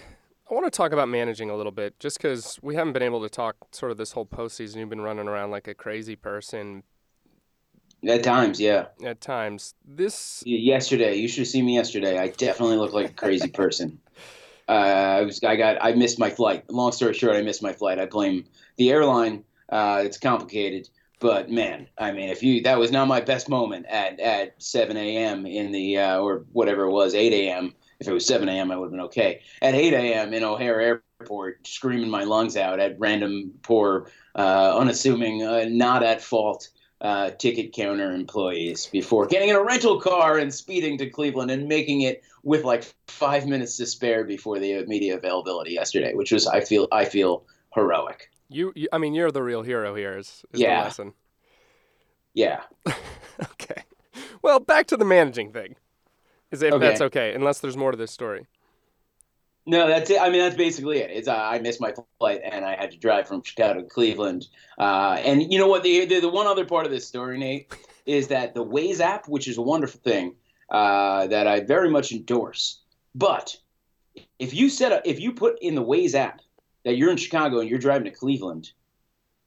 I 0.50 0.54
want 0.54 0.72
to 0.72 0.76
talk 0.76 0.92
about 0.92 1.10
managing 1.10 1.50
a 1.50 1.56
little 1.56 1.72
bit, 1.72 2.00
just 2.00 2.18
because 2.18 2.60
we 2.62 2.76
haven't 2.76 2.94
been 2.94 3.02
able 3.02 3.22
to 3.24 3.30
talk 3.30 3.56
sort 3.72 3.92
of 3.92 3.98
this 3.98 4.12
whole 4.12 4.28
postseason. 4.28 4.76
You've 4.76 4.90
been 4.90 5.02
running 5.02 5.28
around 5.28 5.50
like 5.50 5.68
a 5.68 5.74
crazy 5.74 6.16
person. 6.16 6.84
At 8.08 8.22
times, 8.22 8.60
yeah. 8.60 8.86
At 9.04 9.22
times, 9.22 9.74
this 9.84 10.44
yesterday. 10.46 11.16
You 11.16 11.28
should 11.28 11.40
have 11.40 11.48
seen 11.48 11.66
me 11.66 11.76
yesterday. 11.76 12.20
I 12.20 12.28
definitely 12.28 12.78
look 12.78 12.94
like 12.94 13.10
a 13.10 13.14
crazy 13.14 13.50
person. 13.50 14.00
Uh, 14.68 14.72
I 14.72 15.22
was. 15.22 15.44
I 15.44 15.58
got. 15.58 15.78
I 15.80 15.92
missed 15.94 16.18
my 16.18 16.32
flight. 16.32 16.68
Long 16.72 16.92
story 16.92 17.14
short, 17.14 17.36
I 17.36 17.44
missed 17.44 17.62
my 17.62 17.72
flight. 17.72 18.00
I 18.00 18.08
blame 18.08 18.46
the 18.78 18.90
airline. 18.90 19.44
Uh, 19.70 20.02
it's 20.04 20.18
complicated, 20.18 20.90
but 21.20 21.52
man, 21.52 21.88
I 22.00 22.12
mean, 22.14 22.30
if 22.30 22.42
you 22.42 22.64
that 22.64 22.80
was 22.80 22.92
not 22.92 23.08
my 23.08 23.22
best 23.22 23.48
moment 23.48 23.86
at 23.88 24.20
at 24.20 24.60
7 24.64 24.98
a.m. 24.98 25.46
in 25.46 25.72
the 25.72 26.00
uh, 26.00 26.20
or 26.20 26.46
whatever 26.52 26.86
it 26.86 26.90
was, 26.90 27.14
8 27.14 27.32
a.m 27.32 27.76
if 28.00 28.08
it 28.08 28.14
was 28.14 28.26
7 28.26 28.48
a.m., 28.50 28.72
I 28.72 28.78
would 28.78 28.86
have 28.86 28.92
been 28.92 29.02
okay. 29.02 29.42
At 29.62 29.76
8 29.76 29.94
a.m. 29.94 30.34
in 30.34 30.44
O'Hare 30.44 31.02
Airport, 31.20 31.66
screaming 31.68 32.10
my 32.10 32.24
lungs 32.24 32.58
out 32.58 32.80
at 32.80 33.00
random, 33.00 33.52
poor, 33.62 34.10
uh, 34.36 34.78
unassuming, 34.78 35.44
uh, 35.44 35.66
not 35.70 36.04
at 36.04 36.22
fault 36.22 36.70
uh, 37.02 37.32
ticket 37.32 37.74
counter 37.74 38.12
employees 38.12 38.88
before 38.88 39.28
getting 39.28 39.50
in 39.50 39.56
a 39.56 39.64
rental 39.64 40.00
car 40.00 40.38
and 40.38 40.54
speeding 40.54 40.98
to 40.98 41.10
Cleveland 41.10 41.52
and 41.52 41.68
making 41.68 42.02
it 42.02 42.24
with 42.44 42.64
like 42.64 42.84
five 43.08 43.46
minutes 43.46 43.78
to 43.78 43.86
spare 43.86 44.24
before 44.24 44.60
the 44.60 44.86
media 44.86 45.18
availability 45.18 45.74
yesterday, 45.74 46.14
which 46.14 46.32
was 46.32 46.48
I 46.48 46.62
feel 46.62 46.88
I 46.92 47.06
feel 47.06 47.44
heroic. 47.74 48.32
You, 48.50 48.72
you 48.76 48.88
I 48.94 48.98
mean, 48.98 49.14
you're 49.14 49.32
the 49.32 49.44
real 49.44 49.62
hero 49.62 49.94
here. 49.96 50.18
Is, 50.18 50.44
is 50.54 50.62
yeah. 50.62 50.80
the 50.80 50.84
lesson. 50.86 51.14
Yeah. 52.34 52.62
okay. 53.42 53.84
Well, 54.42 54.60
back 54.60 54.88
to 54.88 54.98
the 54.98 55.06
managing 55.06 55.52
thing. 55.52 55.76
Is 56.56 56.62
if 56.62 56.74
Okay. 56.74 56.86
that's 56.86 57.02
okay, 57.02 57.34
unless 57.34 57.60
there's 57.60 57.76
more 57.76 57.92
to 57.92 57.98
this 57.98 58.12
story. 58.12 58.48
No, 59.66 59.88
that's 59.88 60.10
it. 60.10 60.22
I 60.22 60.30
mean, 60.30 60.40
that's 60.40 60.56
basically 60.56 61.00
it. 61.00 61.10
It's 61.12 61.28
uh, 61.28 61.36
I 61.36 61.60
missed 61.60 61.82
my 61.82 61.94
flight 62.20 62.42
and 62.44 62.64
I 62.64 62.76
had 62.76 62.92
to 62.92 62.98
drive 62.98 63.28
from 63.28 63.44
Chicago 63.44 63.82
to 63.82 63.88
Cleveland. 63.88 64.48
Uh, 64.78 65.18
and 65.20 65.52
you 65.52 65.58
know 65.60 65.68
what? 65.68 65.84
The, 65.84 66.06
the 66.06 66.22
the 66.22 66.30
one 66.30 66.48
other 66.48 66.66
part 66.66 66.86
of 66.86 66.92
this 66.92 67.06
story, 67.06 67.38
Nate, 67.38 67.76
is 68.06 68.28
that 68.30 68.54
the 68.54 68.64
Waze 68.64 69.00
app, 69.02 69.28
which 69.28 69.48
is 69.48 69.58
a 69.58 69.62
wonderful 69.62 70.00
thing 70.02 70.36
uh, 70.70 71.28
that 71.28 71.48
I 71.48 71.62
very 71.62 71.90
much 71.90 72.12
endorse. 72.12 72.82
But 73.16 73.58
if 74.40 74.54
you 74.54 74.70
set 74.70 74.92
up, 74.92 75.02
if 75.04 75.20
you 75.20 75.34
put 75.34 75.58
in 75.62 75.76
the 75.76 75.84
Waze 75.84 76.14
app 76.16 76.42
that 76.86 76.96
you're 76.96 77.12
in 77.12 77.18
Chicago 77.18 77.60
and 77.60 77.70
you're 77.70 77.80
driving 77.80 78.06
to 78.06 78.12
Cleveland, 78.12 78.72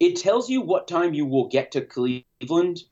it 0.01 0.17
tells 0.17 0.51
you 0.51 0.61
what 0.61 0.89
time 0.89 1.15
you 1.15 1.27
will 1.27 1.49
get 1.49 1.71
to 1.73 1.81
Cleveland 1.81 2.83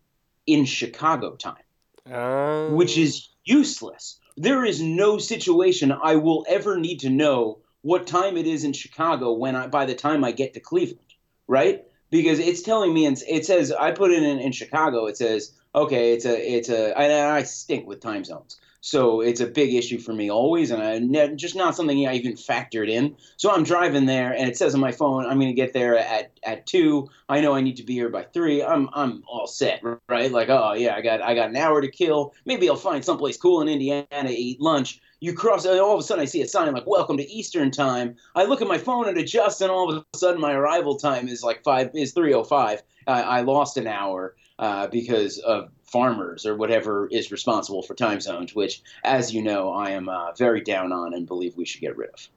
in 0.47 0.65
Chicago 0.65 1.35
time 1.35 1.67
Uh, 2.09 2.69
which 2.69 2.97
is 2.97 3.31
useless. 3.47 4.19
There 4.37 4.65
is 4.65 4.83
no 4.83 5.17
situation 5.17 5.93
I 5.93 6.17
will 6.17 6.45
ever 6.49 6.79
need 6.79 7.01
to 7.01 7.11
know 7.11 7.61
what 7.81 8.07
time 8.07 8.37
it 8.37 8.47
is 8.47 8.65
in 8.65 8.73
Chicago 8.73 9.33
when 9.33 9.57
I 9.57 9.69
by 9.69 9.87
the 9.87 9.95
time 9.95 10.25
I 10.25 10.33
get 10.33 10.55
to 10.55 10.61
Cleveland, 10.61 11.15
right? 11.47 11.85
Because 12.11 12.39
it's 12.39 12.63
telling 12.63 12.93
me 12.93 13.07
and 13.07 13.17
it 13.29 13.47
says 13.47 13.73
I 13.73 13.93
put 13.93 14.11
it 14.11 14.23
in 14.23 14.39
in 14.39 14.53
Chicago. 14.53 15.07
It 15.07 15.17
says 15.17 15.55
okay, 15.75 16.13
it's 16.13 16.27
a 16.27 16.57
it's 16.57 16.69
a 16.69 16.99
and 16.99 17.13
I 17.13 17.45
stink 17.45 17.87
with 17.87 18.01
time 18.01 18.25
zones. 18.25 18.61
So 18.87 19.21
it's 19.21 19.41
a 19.41 19.49
big 19.49 19.75
issue 19.75 19.99
for 19.99 20.13
me 20.13 20.31
always, 20.31 20.71
and 20.71 20.81
I 20.81 21.01
ne- 21.01 21.35
just 21.35 21.57
not 21.57 21.75
something 21.75 22.07
I 22.07 22.15
even 22.15 22.35
factored 22.35 22.89
in. 22.89 23.17
So 23.37 23.51
I'm 23.51 23.65
driving 23.65 24.07
there, 24.07 24.33
and 24.33 24.49
it 24.49 24.57
says 24.57 24.77
on 24.77 24.81
my 24.81 24.93
phone 24.93 25.27
I'm 25.27 25.41
going 25.41 25.51
to 25.51 25.61
get 25.61 25.73
there 25.73 25.99
at 25.99 26.31
at 26.45 26.67
two. 26.67 27.09
I 27.29 27.41
know 27.41 27.53
I 27.53 27.63
need 27.63 27.79
to 27.79 27.83
be 27.83 27.95
here 27.95 28.11
by 28.11 28.23
three. 28.33 28.63
I'm 28.63 28.89
I'm 28.95 29.25
all 29.27 29.49
set, 29.49 29.83
right? 30.09 30.31
Like 30.31 30.51
oh 30.51 30.75
yeah, 30.75 30.95
I 30.95 31.01
got 31.01 31.21
I 31.21 31.35
got 31.35 31.51
an 31.51 31.57
hour 31.57 31.81
to 31.81 31.91
kill. 31.91 32.33
Maybe 32.45 32.71
I'll 32.71 32.77
find 32.77 33.05
someplace 33.05 33.37
cool 33.37 33.61
in 33.61 33.67
Indiana, 33.67 34.07
eat 34.29 34.61
lunch. 34.61 35.01
You 35.19 35.35
cross, 35.35 35.65
and 35.65 35.81
all 35.81 35.95
of 35.95 35.99
a 35.99 36.05
sudden 36.05 36.23
I 36.23 36.27
see 36.27 36.43
a 36.43 36.47
sign 36.47 36.73
like 36.73 36.87
"Welcome 36.87 37.17
to 37.17 37.29
Eastern 37.29 37.73
Time." 37.73 38.15
I 38.37 38.45
look 38.45 38.63
at 38.63 38.69
my 38.69 38.79
phone 38.79 39.09
and 39.09 39.19
adjust, 39.19 39.63
and 39.63 39.71
all 39.73 39.91
of 39.91 40.05
a 40.15 40.17
sudden 40.17 40.41
my 40.41 40.53
arrival 40.53 40.97
time 40.97 41.27
is 41.27 41.43
like 41.43 41.65
five 41.65 41.91
is 41.93 42.13
three 42.13 42.33
oh 42.35 42.45
five. 42.45 42.85
I 43.09 43.41
lost 43.41 43.77
an 43.77 43.89
hour 43.89 44.37
uh, 44.59 44.87
because 44.89 45.39
of 45.39 45.71
farmers 45.97 46.45
or 46.45 46.55
whatever 46.55 47.09
is 47.11 47.33
responsible 47.33 47.81
for 47.83 47.95
time 47.95 48.21
zones, 48.21 48.55
which, 48.55 48.83
as 49.03 49.33
you 49.33 49.41
know, 49.41 49.73
I 49.73 49.93
am 49.93 50.11
uh, 50.11 50.33
very 50.33 50.61
down 50.61 50.93
on 50.93 51.15
and 51.15 51.27
believe 51.27 51.57
we 51.57 51.65
should 51.65 51.81
get 51.81 51.97
rid 51.97 52.11
of. 52.11 52.29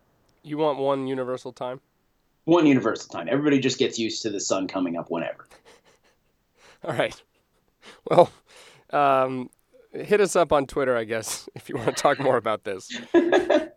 You 0.43 0.57
want 0.57 0.79
one 0.79 1.07
universal 1.07 1.51
time? 1.51 1.81
One 2.45 2.65
universal 2.65 3.09
time. 3.09 3.27
Everybody 3.29 3.59
just 3.59 3.77
gets 3.77 3.99
used 3.99 4.21
to 4.21 4.29
the 4.29 4.39
sun 4.39 4.69
coming 4.69 4.95
up 4.95 5.11
whenever. 5.11 5.45
All 6.85 6.93
right. 6.95 7.21
Well, 8.09 8.31
um, 8.91 9.49
hit 9.91 10.21
us 10.21 10.37
up 10.37 10.53
on 10.53 10.65
Twitter, 10.65 10.95
I 10.95 11.03
guess, 11.03 11.49
if 11.55 11.67
you 11.67 11.75
want 11.75 11.87
to 11.89 12.01
talk 12.01 12.17
more 12.17 12.37
about 12.37 12.63
this. 12.63 12.89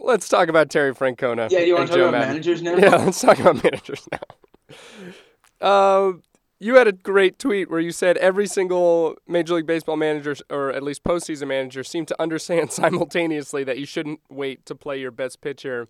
Let's 0.00 0.26
talk 0.30 0.48
about 0.48 0.70
Terry 0.70 0.94
Francona. 0.94 1.50
Yeah, 1.50 1.58
you 1.58 1.74
want 1.74 1.88
to 1.88 1.90
talk 1.92 1.98
Joe 1.98 2.08
about 2.08 2.20
Maddon. 2.20 2.28
managers 2.30 2.62
now? 2.62 2.76
Yeah, 2.76 2.96
let's 2.96 3.20
talk 3.20 3.38
about 3.38 3.62
managers 3.62 4.08
now. 4.10 4.20
Uh, 5.60 6.12
you 6.60 6.74
had 6.76 6.88
a 6.88 6.92
great 6.92 7.38
tweet 7.38 7.70
where 7.70 7.80
you 7.80 7.92
said 7.92 8.16
every 8.18 8.46
single 8.46 9.16
Major 9.26 9.54
League 9.54 9.66
Baseball 9.66 9.96
manager, 9.96 10.34
or 10.50 10.70
at 10.72 10.82
least 10.82 11.04
postseason 11.04 11.48
manager, 11.48 11.84
seemed 11.84 12.08
to 12.08 12.20
understand 12.20 12.72
simultaneously 12.82 13.62
that 13.64 13.78
you 13.78 13.86
shouldn't 13.86 14.20
wait 14.28 14.66
to 14.66 14.74
play 14.74 14.98
your 14.98 15.10
best 15.10 15.40
pitcher. 15.40 15.88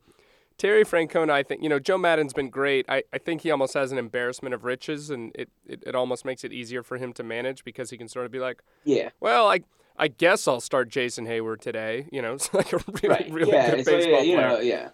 Terry 0.58 0.84
Francona, 0.84 1.30
I 1.30 1.44
think, 1.44 1.62
you 1.62 1.68
know, 1.68 1.78
Joe 1.78 1.96
Maddon's 1.96 2.32
been 2.32 2.50
great. 2.50 2.84
I, 2.88 3.04
I 3.12 3.18
think 3.18 3.42
he 3.42 3.50
almost 3.52 3.74
has 3.74 3.92
an 3.92 3.98
embarrassment 3.98 4.54
of 4.54 4.64
riches, 4.64 5.08
and 5.08 5.30
it, 5.36 5.48
it, 5.64 5.84
it 5.86 5.94
almost 5.94 6.24
makes 6.24 6.42
it 6.42 6.52
easier 6.52 6.82
for 6.82 6.96
him 6.98 7.12
to 7.12 7.22
manage 7.22 7.62
because 7.64 7.90
he 7.90 7.96
can 7.96 8.08
sort 8.08 8.26
of 8.26 8.32
be 8.32 8.40
like, 8.40 8.62
Yeah. 8.84 9.10
well, 9.20 9.48
I 9.48 9.60
I 10.00 10.06
guess 10.08 10.46
I'll 10.46 10.60
start 10.60 10.88
Jason 10.90 11.26
Heyward 11.26 11.60
today. 11.60 12.06
You 12.12 12.22
know, 12.22 12.34
it's 12.34 12.52
like 12.52 12.72
a 12.72 12.78
really, 12.78 13.08
Right. 13.08 13.30
really 13.30 13.52
yeah. 13.52 13.70
good 13.70 13.78
It's 13.80 13.88
like, 13.88 13.96
baseball 13.98 14.22
you 14.24 14.34
player. 14.34 14.48
know, 14.48 14.58
yeah. 14.60 14.88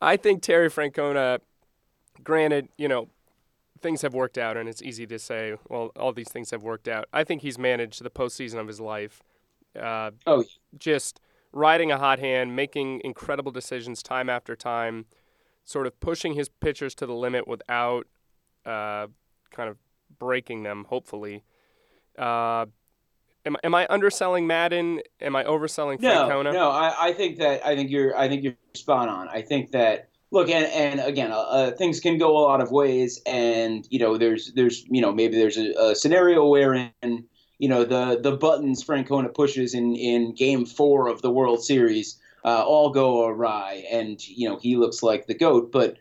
I 0.00 0.16
think 0.16 0.42
Terry 0.42 0.68
Francona, 0.70 1.40
granted, 2.22 2.68
you 2.78 2.88
know, 2.88 3.08
things 3.86 4.02
have 4.02 4.14
worked 4.14 4.36
out, 4.36 4.56
and 4.56 4.68
it's 4.68 4.82
easy 4.82 5.06
to 5.06 5.18
say, 5.18 5.54
well, 5.68 5.92
all 5.96 6.12
these 6.12 6.28
things 6.28 6.50
have 6.50 6.64
worked 6.64 6.88
out. 6.88 7.04
I 7.12 7.22
think 7.22 7.42
he's 7.42 7.56
managed 7.56 8.02
the 8.02 8.10
postseason 8.10 8.58
of 8.58 8.66
his 8.66 8.80
life. 8.80 9.22
Uh, 9.80 10.10
Oh, 10.26 10.42
just 10.76 11.20
riding 11.52 11.92
a 11.92 11.98
hot 11.98 12.18
hand, 12.18 12.56
making 12.56 13.00
incredible 13.04 13.52
decisions 13.52 14.02
time 14.02 14.28
after 14.28 14.56
time, 14.56 15.06
sort 15.64 15.86
of 15.86 15.98
pushing 16.00 16.34
his 16.34 16.48
pitchers 16.48 16.96
to 16.96 17.06
the 17.06 17.14
limit 17.14 17.46
without 17.46 18.08
uh, 18.64 19.06
kind 19.52 19.68
of 19.70 19.76
breaking 20.18 20.64
them, 20.64 20.84
hopefully. 20.88 21.44
Uh, 22.18 22.66
am, 23.44 23.56
am 23.62 23.74
I 23.74 23.86
underselling 23.88 24.48
Maddon? 24.48 25.00
Am 25.20 25.36
I 25.36 25.44
overselling 25.44 26.00
No, 26.00 26.28
Francona? 26.28 26.52
no. 26.52 26.70
I, 26.70 27.08
I 27.08 27.12
think 27.12 27.38
that 27.38 27.64
I 27.64 27.76
think 27.76 27.90
you're 27.90 28.16
I 28.18 28.28
think 28.28 28.42
you're 28.42 28.54
spot 28.74 29.08
on. 29.08 29.28
I 29.28 29.42
think 29.42 29.70
that 29.72 30.08
look 30.30 30.50
and, 30.50 30.66
and 30.66 31.00
again 31.00 31.32
uh, 31.32 31.40
uh, 31.40 31.70
things 31.72 32.00
can 32.00 32.18
go 32.18 32.36
a 32.36 32.40
lot 32.40 32.60
of 32.60 32.70
ways, 32.70 33.20
and 33.26 33.86
you 33.90 33.98
know 33.98 34.16
there's 34.16 34.52
there's 34.54 34.84
you 34.88 35.00
know 35.00 35.12
maybe 35.12 35.36
there's 35.36 35.56
a, 35.56 35.72
a 35.78 35.94
scenario 35.94 36.46
wherein 36.46 36.92
you 37.58 37.68
know 37.68 37.84
the 37.84 38.20
the 38.20 38.36
buttons 38.36 38.84
Francona 38.84 39.32
pushes 39.32 39.74
in 39.74 39.94
in 39.94 40.34
Game 40.34 40.66
Four 40.66 41.08
of 41.08 41.22
the 41.22 41.30
World 41.30 41.64
Series 41.64 42.18
uh, 42.44 42.64
all 42.64 42.90
go 42.90 43.26
awry, 43.26 43.84
and 43.90 44.26
you 44.26 44.48
know 44.48 44.56
he 44.56 44.76
looks 44.76 45.02
like 45.02 45.26
the 45.26 45.34
goat, 45.34 45.72
but. 45.72 45.96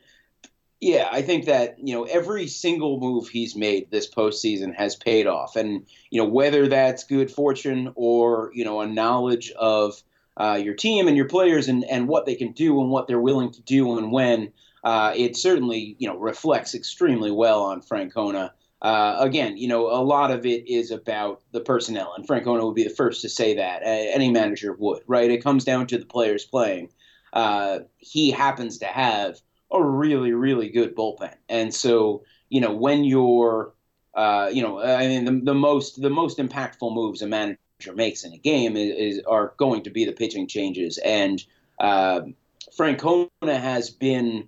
Yeah, 0.81 1.07
I 1.09 1.21
think 1.21 1.45
that 1.45 1.79
you 1.79 1.95
know 1.95 2.03
every 2.03 2.47
single 2.47 2.99
move 2.99 3.29
he's 3.29 3.55
made 3.55 3.89
this 3.89 4.09
postseason 4.09 4.75
has 4.75 4.95
paid 4.95 5.25
off, 5.25 5.55
and 5.55 5.87
you 6.11 6.21
know 6.21 6.27
whether 6.27 6.67
that's 6.67 7.05
good 7.05 7.31
fortune 7.31 7.93
or 7.95 8.51
you 8.53 8.65
know 8.65 8.81
a 8.81 8.85
knowledge 8.85 9.51
of 9.51 10.03
uh, 10.37 10.59
your 10.61 10.73
team 10.73 11.07
and 11.07 11.15
your 11.15 11.27
players 11.27 11.67
and, 11.67 11.83
and 11.85 12.07
what 12.07 12.25
they 12.25 12.35
can 12.35 12.51
do 12.51 12.79
and 12.81 12.89
what 12.89 13.07
they're 13.07 13.19
willing 13.19 13.51
to 13.51 13.61
do 13.61 13.97
and 13.97 14.11
when 14.11 14.51
uh, 14.83 15.13
it 15.15 15.35
certainly 15.35 15.95
you 15.99 16.07
know 16.07 16.17
reflects 16.17 16.75
extremely 16.75 17.31
well 17.31 17.63
on 17.63 17.81
Francona. 17.81 18.51
Uh, 18.81 19.17
again, 19.19 19.57
you 19.57 19.67
know 19.67 19.87
a 19.87 20.03
lot 20.03 20.31
of 20.31 20.45
it 20.45 20.67
is 20.69 20.91
about 20.91 21.41
the 21.51 21.59
personnel, 21.59 22.13
and 22.15 22.27
Francona 22.27 22.63
would 22.63 22.75
be 22.75 22.83
the 22.83 22.89
first 22.89 23.21
to 23.21 23.29
say 23.29 23.55
that. 23.55 23.81
Uh, 23.81 23.85
any 23.85 24.29
manager 24.29 24.73
would, 24.73 25.01
right? 25.07 25.31
It 25.31 25.43
comes 25.43 25.63
down 25.63 25.87
to 25.87 25.97
the 25.97 26.05
players 26.05 26.45
playing. 26.45 26.89
Uh, 27.33 27.79
he 27.97 28.29
happens 28.29 28.77
to 28.77 28.85
have 28.85 29.41
a 29.71 29.83
really, 29.83 30.33
really 30.33 30.69
good 30.69 30.95
bullpen, 30.95 31.33
and 31.49 31.73
so 31.73 32.23
you 32.49 32.61
know 32.61 32.73
when 32.73 33.03
you're 33.03 33.73
uh, 34.15 34.49
you 34.51 34.61
know, 34.61 34.79
I 34.79 35.07
mean, 35.07 35.25
the, 35.25 35.41
the 35.43 35.53
most 35.53 36.01
the 36.01 36.09
most 36.09 36.37
impactful 36.37 36.93
moves 36.93 37.21
a 37.21 37.27
manager 37.27 37.59
makes 37.93 38.23
in 38.23 38.33
a 38.33 38.37
game 38.37 38.75
is, 38.75 39.17
is 39.17 39.23
are 39.25 39.53
going 39.57 39.83
to 39.83 39.89
be 39.89 40.05
the 40.05 40.11
pitching 40.11 40.47
changes, 40.47 40.97
and 40.99 41.43
uh, 41.79 42.21
Francona 42.77 43.29
has 43.43 43.89
been 43.89 44.47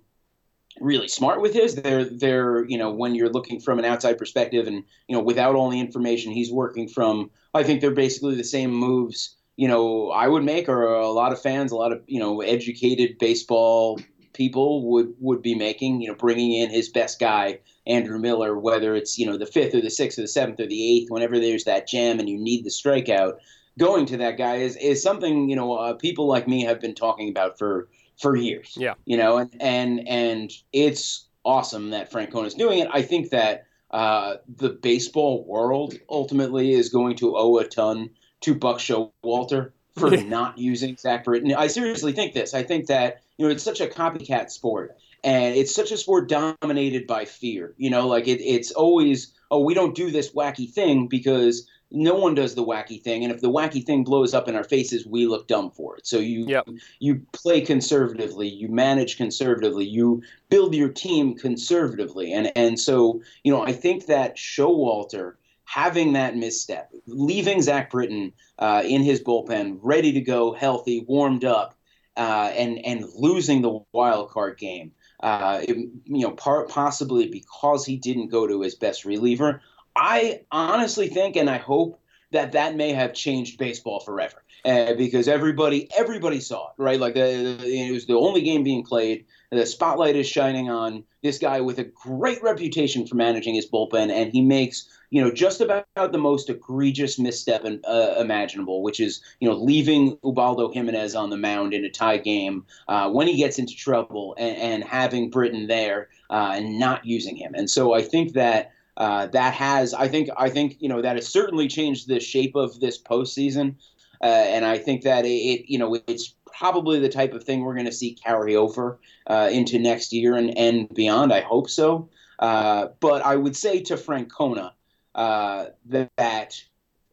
really 0.80 1.08
smart 1.08 1.40
with 1.40 1.52
his. 1.52 1.74
They're 1.74 2.04
they're 2.04 2.64
you 2.64 2.78
know 2.78 2.90
when 2.90 3.14
you're 3.14 3.30
looking 3.30 3.60
from 3.60 3.78
an 3.78 3.84
outside 3.84 4.18
perspective, 4.18 4.66
and 4.66 4.84
you 5.08 5.16
know 5.16 5.22
without 5.22 5.54
all 5.54 5.70
the 5.70 5.80
information 5.80 6.32
he's 6.32 6.52
working 6.52 6.88
from, 6.88 7.30
I 7.54 7.62
think 7.62 7.80
they're 7.80 7.90
basically 7.90 8.34
the 8.34 8.44
same 8.44 8.72
moves. 8.72 9.36
You 9.56 9.66
know, 9.66 10.10
I 10.10 10.28
would 10.28 10.44
make, 10.44 10.68
or 10.68 10.84
a 10.84 11.10
lot 11.10 11.32
of 11.32 11.42
fans, 11.42 11.72
a 11.72 11.76
lot 11.76 11.92
of 11.92 12.02
you 12.06 12.20
know 12.20 12.40
educated 12.40 13.18
baseball 13.18 14.00
people 14.38 14.88
would 14.88 15.12
would 15.18 15.42
be 15.42 15.54
making. 15.54 16.00
You 16.00 16.08
know, 16.08 16.14
bringing 16.14 16.52
in 16.52 16.70
his 16.70 16.88
best 16.88 17.18
guy 17.18 17.58
Andrew 17.86 18.18
Miller, 18.18 18.56
whether 18.56 18.94
it's 18.94 19.18
you 19.18 19.26
know 19.26 19.36
the 19.36 19.44
fifth 19.44 19.74
or 19.74 19.82
the 19.82 19.90
sixth 19.90 20.18
or 20.18 20.22
the 20.22 20.28
seventh 20.28 20.60
or 20.60 20.66
the 20.66 20.96
eighth, 20.96 21.10
whenever 21.10 21.38
there's 21.38 21.64
that 21.64 21.88
jam 21.88 22.20
and 22.20 22.28
you 22.28 22.38
need 22.38 22.64
the 22.64 22.70
strikeout, 22.70 23.34
going 23.78 24.06
to 24.06 24.16
that 24.16 24.38
guy 24.38 24.56
is 24.56 24.76
is 24.76 25.02
something 25.02 25.50
you 25.50 25.56
know 25.56 25.74
uh, 25.74 25.92
people 25.94 26.26
like 26.26 26.46
me 26.46 26.62
have 26.62 26.80
been 26.80 26.94
talking 26.94 27.28
about 27.28 27.58
for 27.58 27.88
for 28.18 28.36
years. 28.36 28.74
Yeah. 28.76 28.94
you 29.04 29.16
know, 29.16 29.38
and 29.38 29.54
and 29.60 30.08
and 30.08 30.52
it's 30.72 31.26
awesome 31.44 31.90
that 31.90 32.10
Francona 32.10 32.46
is 32.46 32.54
doing 32.54 32.78
it. 32.78 32.88
I 32.92 33.02
think 33.02 33.30
that 33.30 33.66
uh, 33.90 34.36
the 34.56 34.70
baseball 34.70 35.44
world 35.46 35.94
ultimately 36.08 36.72
is 36.72 36.88
going 36.90 37.16
to 37.16 37.36
owe 37.36 37.58
a 37.58 37.66
ton 37.66 38.10
to 38.42 38.54
Buck 38.54 38.78
Showalter 38.78 39.72
for 39.98 40.16
not 40.16 40.58
using 40.58 40.96
Zach 40.96 41.24
Britton. 41.24 41.54
I 41.54 41.66
seriously 41.66 42.12
think 42.12 42.34
this. 42.34 42.54
I 42.54 42.62
think 42.62 42.86
that 42.86 43.22
you 43.36 43.46
know 43.46 43.52
it's 43.52 43.64
such 43.64 43.80
a 43.80 43.86
copycat 43.86 44.50
sport 44.50 44.96
and 45.24 45.56
it's 45.56 45.74
such 45.74 45.90
a 45.90 45.96
sport 45.96 46.28
dominated 46.28 47.06
by 47.06 47.24
fear. 47.24 47.74
You 47.76 47.90
know, 47.90 48.06
like 48.06 48.28
it, 48.28 48.40
it's 48.40 48.70
always, 48.72 49.32
oh, 49.50 49.60
we 49.60 49.74
don't 49.74 49.94
do 49.94 50.10
this 50.10 50.32
wacky 50.32 50.70
thing 50.70 51.08
because 51.08 51.66
no 51.90 52.14
one 52.14 52.34
does 52.34 52.54
the 52.54 52.64
wacky 52.64 53.02
thing, 53.02 53.24
and 53.24 53.32
if 53.32 53.40
the 53.40 53.50
wacky 53.50 53.82
thing 53.84 54.04
blows 54.04 54.34
up 54.34 54.46
in 54.46 54.54
our 54.54 54.64
faces, 54.64 55.06
we 55.06 55.26
look 55.26 55.48
dumb 55.48 55.70
for 55.70 55.96
it. 55.96 56.06
So 56.06 56.18
you 56.18 56.44
Yep. 56.46 56.68
you 57.00 57.22
play 57.32 57.62
conservatively, 57.62 58.46
you 58.46 58.68
manage 58.68 59.16
conservatively, 59.16 59.86
you 59.86 60.22
build 60.50 60.74
your 60.74 60.90
team 60.90 61.34
conservatively, 61.34 62.32
and 62.32 62.52
and 62.54 62.78
so 62.78 63.22
you 63.42 63.50
know 63.50 63.62
I 63.62 63.72
think 63.72 64.06
that 64.06 64.36
Showalter 64.36 65.34
having 65.68 66.12
that 66.14 66.36
misstep, 66.36 66.90
leaving 67.06 67.62
Zach 67.62 67.90
Britton 67.90 68.32
uh, 68.58 68.82
in 68.84 69.02
his 69.02 69.20
bullpen, 69.22 69.78
ready 69.82 70.12
to 70.12 70.20
go, 70.20 70.52
healthy, 70.52 71.04
warmed 71.06 71.44
up, 71.44 71.74
uh, 72.16 72.50
and 72.56 72.84
and 72.84 73.04
losing 73.16 73.62
the 73.62 73.78
wild 73.92 74.30
card 74.30 74.58
game 74.58 74.92
uh, 75.22 75.60
it- 75.62 75.76
you 75.76 76.22
know, 76.26 76.30
part 76.32 76.68
possibly 76.68 77.28
because 77.28 77.84
he 77.84 77.96
didn't 77.96 78.28
go 78.28 78.46
to 78.46 78.60
his 78.62 78.74
best 78.74 79.04
reliever. 79.04 79.60
I 79.96 80.40
honestly 80.50 81.08
think, 81.08 81.36
and 81.36 81.50
I 81.50 81.58
hope 81.58 82.00
that 82.30 82.52
that 82.52 82.76
may 82.76 82.92
have 82.92 83.14
changed 83.14 83.58
baseball 83.58 84.00
forever. 84.00 84.42
Uh, 84.64 84.94
because 84.94 85.28
everybody 85.28 85.88
everybody 85.96 86.40
saw 86.40 86.68
it, 86.70 86.74
right? 86.82 86.98
Like 86.98 87.14
the, 87.14 87.56
the, 87.60 87.88
it 87.88 87.92
was 87.92 88.06
the 88.06 88.14
only 88.14 88.40
game 88.42 88.64
being 88.64 88.82
played. 88.82 89.24
The 89.52 89.64
spotlight 89.64 90.16
is 90.16 90.28
shining 90.28 90.68
on 90.68 91.04
this 91.22 91.38
guy 91.38 91.60
with 91.60 91.78
a 91.78 91.84
great 91.84 92.42
reputation 92.42 93.06
for 93.06 93.14
managing 93.14 93.54
his 93.54 93.70
bullpen, 93.70 94.10
and 94.10 94.32
he 94.32 94.42
makes 94.42 94.88
you 95.10 95.22
know 95.22 95.30
just 95.30 95.60
about 95.60 95.86
the 95.94 96.18
most 96.18 96.50
egregious 96.50 97.18
misstep 97.18 97.64
in, 97.64 97.80
uh, 97.88 98.14
imaginable, 98.18 98.82
which 98.82 99.00
is 99.00 99.22
you 99.40 99.48
know 99.48 99.56
leaving 99.56 100.18
Ubaldo 100.22 100.70
Jimenez 100.70 101.14
on 101.14 101.30
the 101.30 101.36
mound 101.36 101.72
in 101.74 101.84
a 101.84 101.90
tie 101.90 102.18
game 102.18 102.64
uh, 102.88 103.10
when 103.10 103.26
he 103.26 103.36
gets 103.36 103.58
into 103.58 103.74
trouble, 103.74 104.34
and, 104.38 104.56
and 104.56 104.84
having 104.84 105.30
Britton 105.30 105.66
there 105.66 106.08
uh, 106.30 106.52
and 106.54 106.78
not 106.78 107.04
using 107.06 107.36
him. 107.36 107.54
And 107.54 107.70
so 107.70 107.94
I 107.94 108.02
think 108.02 108.34
that 108.34 108.72
uh, 108.96 109.26
that 109.28 109.54
has 109.54 109.94
I 109.94 110.08
think 110.08 110.28
I 110.36 110.50
think 110.50 110.76
you 110.80 110.88
know 110.88 111.00
that 111.00 111.16
has 111.16 111.26
certainly 111.26 111.68
changed 111.68 112.08
the 112.08 112.20
shape 112.20 112.54
of 112.54 112.78
this 112.80 113.00
postseason, 113.00 113.76
uh, 114.22 114.26
and 114.26 114.64
I 114.64 114.78
think 114.78 115.02
that 115.02 115.24
it, 115.24 115.28
it, 115.28 115.70
you 115.70 115.78
know 115.78 115.98
it's 116.06 116.34
probably 116.52 116.98
the 116.98 117.08
type 117.08 117.32
of 117.32 117.44
thing 117.44 117.62
we're 117.62 117.74
going 117.74 117.86
to 117.86 117.92
see 117.92 118.12
carry 118.12 118.56
over 118.56 118.98
uh, 119.28 119.48
into 119.50 119.78
next 119.78 120.12
year 120.12 120.34
and 120.34 120.56
and 120.58 120.92
beyond. 120.94 121.32
I 121.32 121.40
hope 121.40 121.70
so. 121.70 122.10
But 122.38 123.22
I 123.24 123.36
would 123.36 123.56
say 123.56 123.80
to 123.84 123.94
Francona 123.94 124.72
uh, 125.18 125.70
that, 125.86 126.62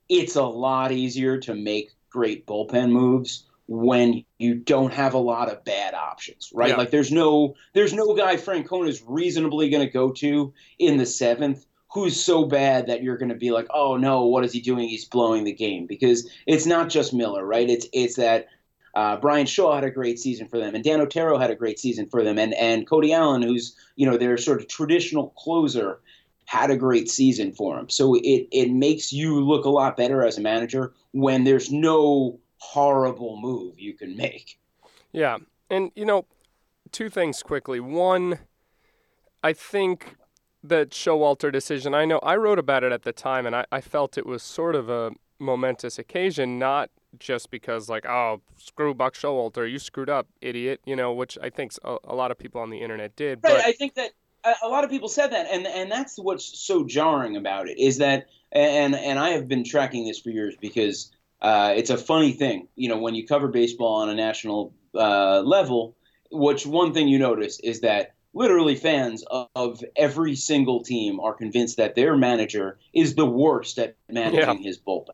it's 0.07 0.35
a 0.35 0.43
lot 0.43 0.91
easier 0.91 1.39
to 1.39 1.55
make 1.55 1.91
great 2.11 2.45
bullpen 2.45 2.91
moves 2.91 3.45
when 3.65 4.23
you 4.37 4.53
don't 4.53 4.93
have 4.93 5.15
a 5.15 5.17
lot 5.19 5.49
of 5.49 5.65
bad 5.65 5.95
options, 5.95 6.51
right? 6.53 6.69
Yeah. 6.69 6.75
Like 6.75 6.91
there's 6.91 7.11
no 7.11 7.55
there's 7.73 7.93
no 7.93 8.13
guy 8.13 8.35
Francona 8.35 8.87
is 8.87 9.03
reasonably 9.07 9.71
going 9.71 9.83
to 9.83 9.91
go 9.91 10.11
to 10.11 10.53
in 10.77 10.97
the 10.97 11.05
seventh 11.07 11.65
who's 11.91 12.23
so 12.23 12.45
bad 12.45 12.85
that 12.85 13.01
you're 13.01 13.17
going 13.17 13.29
to 13.29 13.35
be 13.35 13.49
like, 13.49 13.65
oh 13.73 13.97
no, 13.97 14.27
what 14.27 14.45
is 14.45 14.53
he 14.53 14.61
doing? 14.61 14.87
He's 14.87 15.05
blowing 15.05 15.43
the 15.43 15.51
game 15.51 15.87
because 15.87 16.29
it's 16.45 16.67
not 16.67 16.89
just 16.89 17.11
Miller, 17.11 17.43
right? 17.43 17.67
It's 17.67 17.87
it's 17.91 18.17
that 18.17 18.49
uh, 18.93 19.17
Bryan 19.17 19.47
Shaw 19.47 19.73
had 19.73 19.83
a 19.83 19.89
great 19.89 20.19
season 20.19 20.47
for 20.47 20.59
them, 20.59 20.75
and 20.75 20.83
Dan 20.83 21.01
Otero 21.01 21.39
had 21.39 21.49
a 21.49 21.55
great 21.55 21.79
season 21.79 22.05
for 22.05 22.23
them, 22.23 22.37
and 22.37 22.53
and 22.53 22.87
Cody 22.87 23.13
Allen, 23.13 23.41
who's 23.41 23.75
you 23.95 24.05
know 24.05 24.17
their 24.17 24.37
sort 24.37 24.61
of 24.61 24.67
traditional 24.67 25.29
closer, 25.29 25.99
had 26.45 26.69
a 26.69 26.77
great 26.77 27.09
season 27.09 27.51
for 27.51 27.77
him. 27.77 27.89
So 27.89 28.15
it 28.15 28.47
it 28.51 28.71
makes 28.71 29.11
you 29.11 29.43
look 29.43 29.65
a 29.65 29.69
lot 29.69 29.97
better 29.97 30.25
as 30.25 30.37
a 30.37 30.41
manager 30.41 30.93
when 31.11 31.43
there's 31.43 31.71
no 31.71 32.39
horrible 32.57 33.37
move 33.39 33.79
you 33.79 33.93
can 33.93 34.15
make. 34.15 34.59
Yeah, 35.11 35.37
and 35.69 35.91
you 35.95 36.05
know, 36.05 36.25
two 36.91 37.09
things 37.09 37.43
quickly. 37.43 37.79
One, 37.79 38.39
I 39.43 39.53
think 39.53 40.15
the 40.63 40.85
Showalter 40.87 41.51
decision, 41.51 41.93
I 41.93 42.05
know 42.05 42.19
I 42.19 42.35
wrote 42.35 42.59
about 42.59 42.83
it 42.83 42.91
at 42.91 43.03
the 43.03 43.13
time, 43.13 43.45
and 43.45 43.55
I, 43.55 43.65
I 43.71 43.81
felt 43.81 44.17
it 44.17 44.25
was 44.25 44.43
sort 44.43 44.75
of 44.75 44.89
a 44.89 45.11
momentous 45.39 45.99
occasion, 45.99 46.57
not 46.59 46.89
just 47.19 47.49
because 47.49 47.87
like 47.87 48.05
oh 48.05 48.41
screw 48.57 48.93
Buck 48.93 49.13
Showalter, 49.15 49.69
you 49.69 49.79
screwed 49.79 50.09
up, 50.09 50.27
idiot, 50.41 50.81
you 50.85 50.95
know, 50.95 51.13
which 51.13 51.37
I 51.41 51.49
think 51.49 51.73
a, 51.83 51.97
a 52.03 52.15
lot 52.15 52.31
of 52.31 52.37
people 52.37 52.61
on 52.61 52.69
the 52.69 52.81
internet 52.81 53.15
did. 53.15 53.39
Right. 53.43 53.55
But... 53.55 53.65
I 53.65 53.71
think 53.71 53.95
that 53.95 54.11
a 54.63 54.67
lot 54.67 54.83
of 54.83 54.89
people 54.89 55.09
said 55.09 55.31
that, 55.31 55.47
and 55.51 55.65
and 55.67 55.91
that's 55.91 56.17
what's 56.17 56.59
so 56.59 56.83
jarring 56.85 57.35
about 57.35 57.67
it 57.69 57.79
is 57.79 57.97
that, 57.99 58.27
and 58.51 58.95
and 58.95 59.19
I 59.19 59.29
have 59.31 59.47
been 59.47 59.63
tracking 59.63 60.05
this 60.05 60.19
for 60.19 60.29
years 60.29 60.55
because 60.59 61.11
uh, 61.41 61.73
it's 61.75 61.89
a 61.89 61.97
funny 61.97 62.31
thing, 62.31 62.67
you 62.75 62.89
know, 62.89 62.97
when 62.97 63.15
you 63.15 63.25
cover 63.25 63.47
baseball 63.47 63.95
on 63.95 64.09
a 64.09 64.15
national 64.15 64.73
uh, 64.95 65.41
level. 65.41 65.95
Which 66.31 66.65
one 66.65 66.93
thing 66.93 67.07
you 67.07 67.19
notice 67.19 67.59
is 67.59 67.81
that 67.81 68.15
literally 68.33 68.75
fans 68.75 69.23
of 69.55 69.83
every 69.95 70.35
single 70.35 70.83
team 70.83 71.19
are 71.19 71.33
convinced 71.33 71.77
that 71.77 71.95
their 71.95 72.17
manager 72.17 72.77
is 72.93 73.15
the 73.15 73.25
worst 73.25 73.79
at 73.79 73.95
managing 74.09 74.61
yeah. 74.61 74.67
his 74.67 74.77
bullpen. 74.77 75.09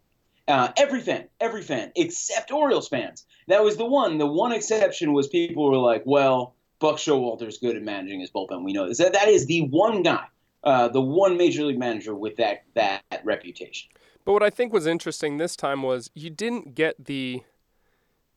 Uh, 0.48 0.70
every 0.76 1.00
fan, 1.00 1.28
every 1.40 1.62
fan, 1.62 1.92
except 1.96 2.52
Orioles 2.52 2.88
fans. 2.88 3.26
That 3.48 3.64
was 3.64 3.78
the 3.78 3.86
one. 3.86 4.18
The 4.18 4.26
one 4.26 4.52
exception 4.52 5.14
was 5.14 5.28
people 5.28 5.70
were 5.70 5.78
like, 5.78 6.04
well, 6.06 6.56
Buck 6.82 6.98
Showalter 6.98 7.48
is 7.48 7.58
good 7.58 7.78
at 7.78 7.84
managing 7.84 8.20
his 8.20 8.32
bullpen. 8.32 8.64
We 8.64 8.74
know 8.74 8.88
this. 8.88 8.98
That, 8.98 9.14
that 9.14 9.30
is 9.30 9.46
the 9.46 9.62
one 9.68 10.04
guy, 10.04 10.26
uh, 10.64 10.90
the 10.90 11.02
one 11.02 11.38
major 11.38 11.64
league 11.64 11.80
manager 11.80 12.14
with 12.14 12.36
that, 12.38 12.64
that 12.74 13.04
reputation. 13.24 13.90
But 14.26 14.34
what 14.34 14.44
I 14.44 14.50
think 14.50 14.74
was 14.74 14.86
interesting 14.86 15.38
this 15.38 15.56
time 15.56 15.84
was 15.84 16.12
you 16.14 16.30
didn't 16.30 16.76
get 16.76 17.06
the 17.06 17.44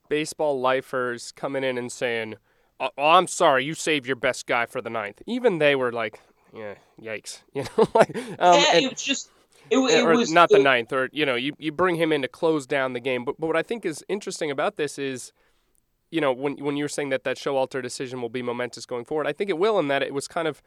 baseball 0.07 0.59
lifers 0.61 1.33
coming 1.33 1.65
in 1.65 1.77
and 1.77 1.91
saying– 1.91 2.35
oh, 2.79 2.89
I'm 2.97 3.27
sorry, 3.27 3.65
you 3.65 3.73
saved 3.73 4.05
your 4.05 4.15
best 4.15 4.45
guy 4.45 4.65
for 4.65 4.81
the 4.81 4.89
ninth. 4.89 5.21
Even 5.25 5.59
they 5.59 5.75
were 5.75 5.91
like, 5.91 6.19
yeah, 6.53 6.75
yikes, 7.01 7.41
you 7.53 7.63
know, 7.63 7.87
like 7.93 8.15
um, 8.15 8.59
yeah, 8.59 8.65
and, 8.73 8.85
it 8.85 8.91
was 8.91 9.03
just. 9.03 9.29
It, 9.71 9.79
it 9.79 10.03
or 10.03 10.15
was 10.15 10.31
not 10.31 10.49
the 10.49 10.59
ninth, 10.59 10.93
or 10.93 11.09
you 11.11 11.25
know, 11.25 11.33
you, 11.33 11.53
you 11.57 11.71
bring 11.71 11.95
him 11.95 12.11
in 12.11 12.21
to 12.21 12.27
close 12.27 12.67
down 12.67 12.93
the 12.93 12.99
game. 12.99 13.25
But 13.25 13.39
but 13.39 13.47
what 13.47 13.55
I 13.55 13.63
think 13.63 13.83
is 13.83 14.05
interesting 14.07 14.51
about 14.51 14.75
this 14.75 14.99
is, 14.99 15.33
you 16.11 16.21
know, 16.21 16.31
when 16.31 16.57
when 16.57 16.77
you're 16.77 16.89
saying 16.89 17.09
that 17.09 17.23
that 17.23 17.37
Showalter 17.37 17.81
decision 17.81 18.21
will 18.21 18.29
be 18.29 18.41
momentous 18.41 18.85
going 18.85 19.05
forward, 19.05 19.27
I 19.27 19.33
think 19.33 19.49
it 19.49 19.57
will 19.57 19.79
in 19.79 19.87
that 19.89 20.03
it 20.03 20.13
was 20.13 20.27
kind 20.27 20.47
of 20.47 20.61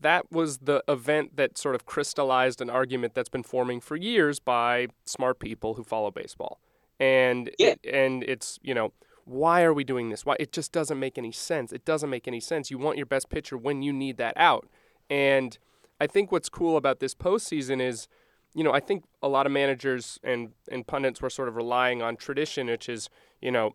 that 0.00 0.30
was 0.32 0.58
the 0.58 0.82
event 0.88 1.36
that 1.36 1.58
sort 1.58 1.74
of 1.74 1.84
crystallized 1.86 2.60
an 2.60 2.70
argument 2.70 3.14
that's 3.14 3.28
been 3.28 3.42
forming 3.42 3.80
for 3.80 3.96
years 3.96 4.40
by 4.40 4.88
smart 5.04 5.38
people 5.38 5.74
who 5.74 5.84
follow 5.84 6.10
baseball, 6.10 6.60
and 6.98 7.50
yeah. 7.58 7.74
and 7.90 8.24
it's 8.24 8.58
you 8.62 8.74
know 8.74 8.92
why 9.24 9.62
are 9.62 9.72
we 9.72 9.84
doing 9.84 10.10
this? 10.10 10.26
Why 10.26 10.36
it 10.40 10.52
just 10.52 10.72
doesn't 10.72 10.98
make 10.98 11.16
any 11.16 11.30
sense. 11.30 11.72
It 11.72 11.84
doesn't 11.84 12.10
make 12.10 12.26
any 12.26 12.40
sense. 12.40 12.70
You 12.70 12.78
want 12.78 12.96
your 12.96 13.06
best 13.06 13.28
pitcher 13.28 13.56
when 13.56 13.80
you 13.82 13.92
need 13.92 14.16
that 14.16 14.34
out. 14.36 14.68
And 15.08 15.56
I 16.00 16.06
think 16.06 16.32
what's 16.32 16.48
cool 16.48 16.76
about 16.76 16.98
this 17.00 17.14
postseason 17.14 17.80
is, 17.80 18.08
you 18.54 18.64
know, 18.64 18.72
I 18.72 18.80
think 18.80 19.04
a 19.22 19.28
lot 19.28 19.46
of 19.46 19.52
managers 19.52 20.18
and 20.24 20.50
and 20.70 20.86
pundits 20.86 21.22
were 21.22 21.30
sort 21.30 21.48
of 21.48 21.56
relying 21.56 22.02
on 22.02 22.16
tradition, 22.16 22.66
which 22.66 22.88
is, 22.88 23.08
you 23.40 23.52
know, 23.52 23.74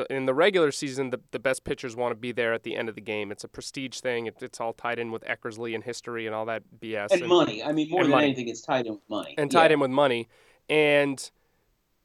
the, 0.00 0.14
in 0.14 0.26
the 0.26 0.34
regular 0.34 0.70
season, 0.70 1.10
the, 1.10 1.20
the 1.30 1.38
best 1.38 1.64
pitchers 1.64 1.96
want 1.96 2.12
to 2.12 2.16
be 2.16 2.32
there 2.32 2.52
at 2.52 2.62
the 2.62 2.76
end 2.76 2.88
of 2.88 2.94
the 2.94 3.00
game. 3.00 3.30
It's 3.30 3.44
a 3.44 3.48
prestige 3.48 4.00
thing. 4.00 4.26
It, 4.26 4.36
it's 4.40 4.60
all 4.60 4.72
tied 4.72 4.98
in 4.98 5.10
with 5.10 5.22
Eckersley 5.24 5.74
and 5.74 5.84
history 5.84 6.26
and 6.26 6.34
all 6.34 6.46
that 6.46 6.62
BS. 6.80 7.08
And, 7.12 7.22
and 7.22 7.28
money. 7.28 7.62
I 7.62 7.72
mean, 7.72 7.90
more 7.90 8.02
than 8.02 8.10
money. 8.10 8.26
anything, 8.26 8.48
it's 8.48 8.62
tied 8.62 8.86
in 8.86 8.94
with 8.94 9.08
money. 9.08 9.34
And 9.38 9.50
tied 9.50 9.70
yeah. 9.70 9.74
in 9.74 9.80
with 9.80 9.90
money. 9.90 10.28
And 10.68 11.30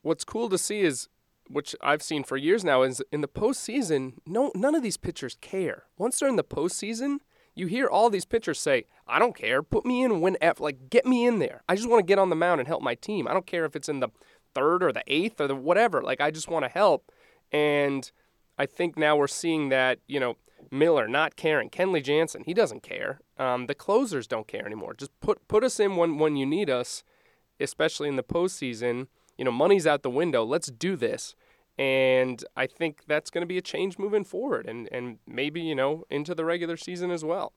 what's 0.02 0.24
cool 0.24 0.50
to 0.50 0.58
see 0.58 0.82
is 0.82 1.10
which 1.48 1.76
I've 1.82 2.02
seen 2.02 2.24
for 2.24 2.38
years 2.38 2.64
now, 2.64 2.82
is 2.82 3.04
in 3.12 3.22
the 3.22 3.28
postseason, 3.28 4.14
no, 4.26 4.52
none 4.56 4.76
of 4.76 4.84
these 4.84 4.98
pitchers 4.98 5.38
care. 5.42 5.84
Once 5.98 6.20
they're 6.20 6.30
in 6.30 6.38
the 6.38 6.44
postseason, 6.44 7.18
you 7.54 7.68
hear 7.68 7.88
all 7.88 8.10
these 8.10 8.26
pitchers 8.26 8.60
say, 8.60 8.86
"I 9.08 9.20
don't 9.20 9.36
care, 9.36 9.64
put 9.64 9.86
me 9.86 10.04
in 10.04 10.22
when 10.22 10.38
F, 10.42 10.60
like 10.60 10.90
get 10.90 11.06
me 11.06 11.26
in 11.26 11.40
there. 11.40 11.62
I 11.70 11.76
just 11.76 11.88
want 11.88 12.00
to 12.00 12.06
get 12.06 12.20
on 12.20 12.30
the 12.30 12.36
mound 12.36 12.60
and 12.60 12.68
help 12.68 12.82
my 12.82 12.96
team. 12.96 13.28
I 13.28 13.34
don't 13.34 13.46
care 13.46 13.64
if 13.66 13.76
it's 13.76 13.88
in 13.88 14.00
the 14.00 14.10
third 14.54 14.84
or 14.84 14.92
the 14.92 15.04
eighth 15.08 15.40
or 15.40 15.48
the 15.48 15.56
whatever. 15.56 16.02
Like 16.02 16.20
I 16.20 16.32
just 16.32 16.50
want 16.50 16.66
to 16.66 16.70
help." 16.70 17.12
And 17.52 18.10
I 18.58 18.66
think 18.66 18.98
now 18.98 19.16
we're 19.16 19.28
seeing 19.28 19.70
that 19.70 20.00
you 20.08 20.20
know 20.20 20.38
Miller 20.72 21.08
not 21.08 21.36
caring, 21.36 21.70
Kenley 21.70 22.04
Jansen, 22.04 22.44
he 22.46 22.54
doesn't 22.54 22.84
care. 22.84 23.20
Um, 23.38 23.68
the 23.68 23.76
closers 23.76 24.28
don't 24.28 24.48
care 24.48 24.66
anymore. 24.66 24.94
Just 24.94 25.18
put 25.20 25.48
put 25.48 25.64
us 25.64 25.80
in 25.80 25.96
when 25.96 26.18
when 26.18 26.36
you 26.36 26.46
need 26.46 26.70
us, 26.70 27.04
especially 27.60 28.10
in 28.10 28.16
the 28.16 28.24
postseason 28.24 29.08
you 29.38 29.46
know, 29.46 29.52
money's 29.52 29.86
out 29.86 30.04
the 30.04 30.10
window. 30.10 30.44
Let's 30.44 30.68
do 30.68 30.96
this. 30.96 31.36
And 31.78 32.44
I 32.56 32.68
think 32.68 33.04
that's 33.08 33.30
going 33.30 33.42
to 33.42 33.48
be 33.48 33.58
a 33.58 33.62
change 33.62 34.00
moving 34.00 34.24
forward 34.24 34.66
and, 34.66 34.88
and 34.92 35.18
maybe, 35.28 35.62
you 35.62 35.76
know, 35.76 36.06
into 36.10 36.34
the 36.34 36.46
regular 36.46 36.78
season 36.78 37.12
as 37.12 37.26
well. 37.26 37.52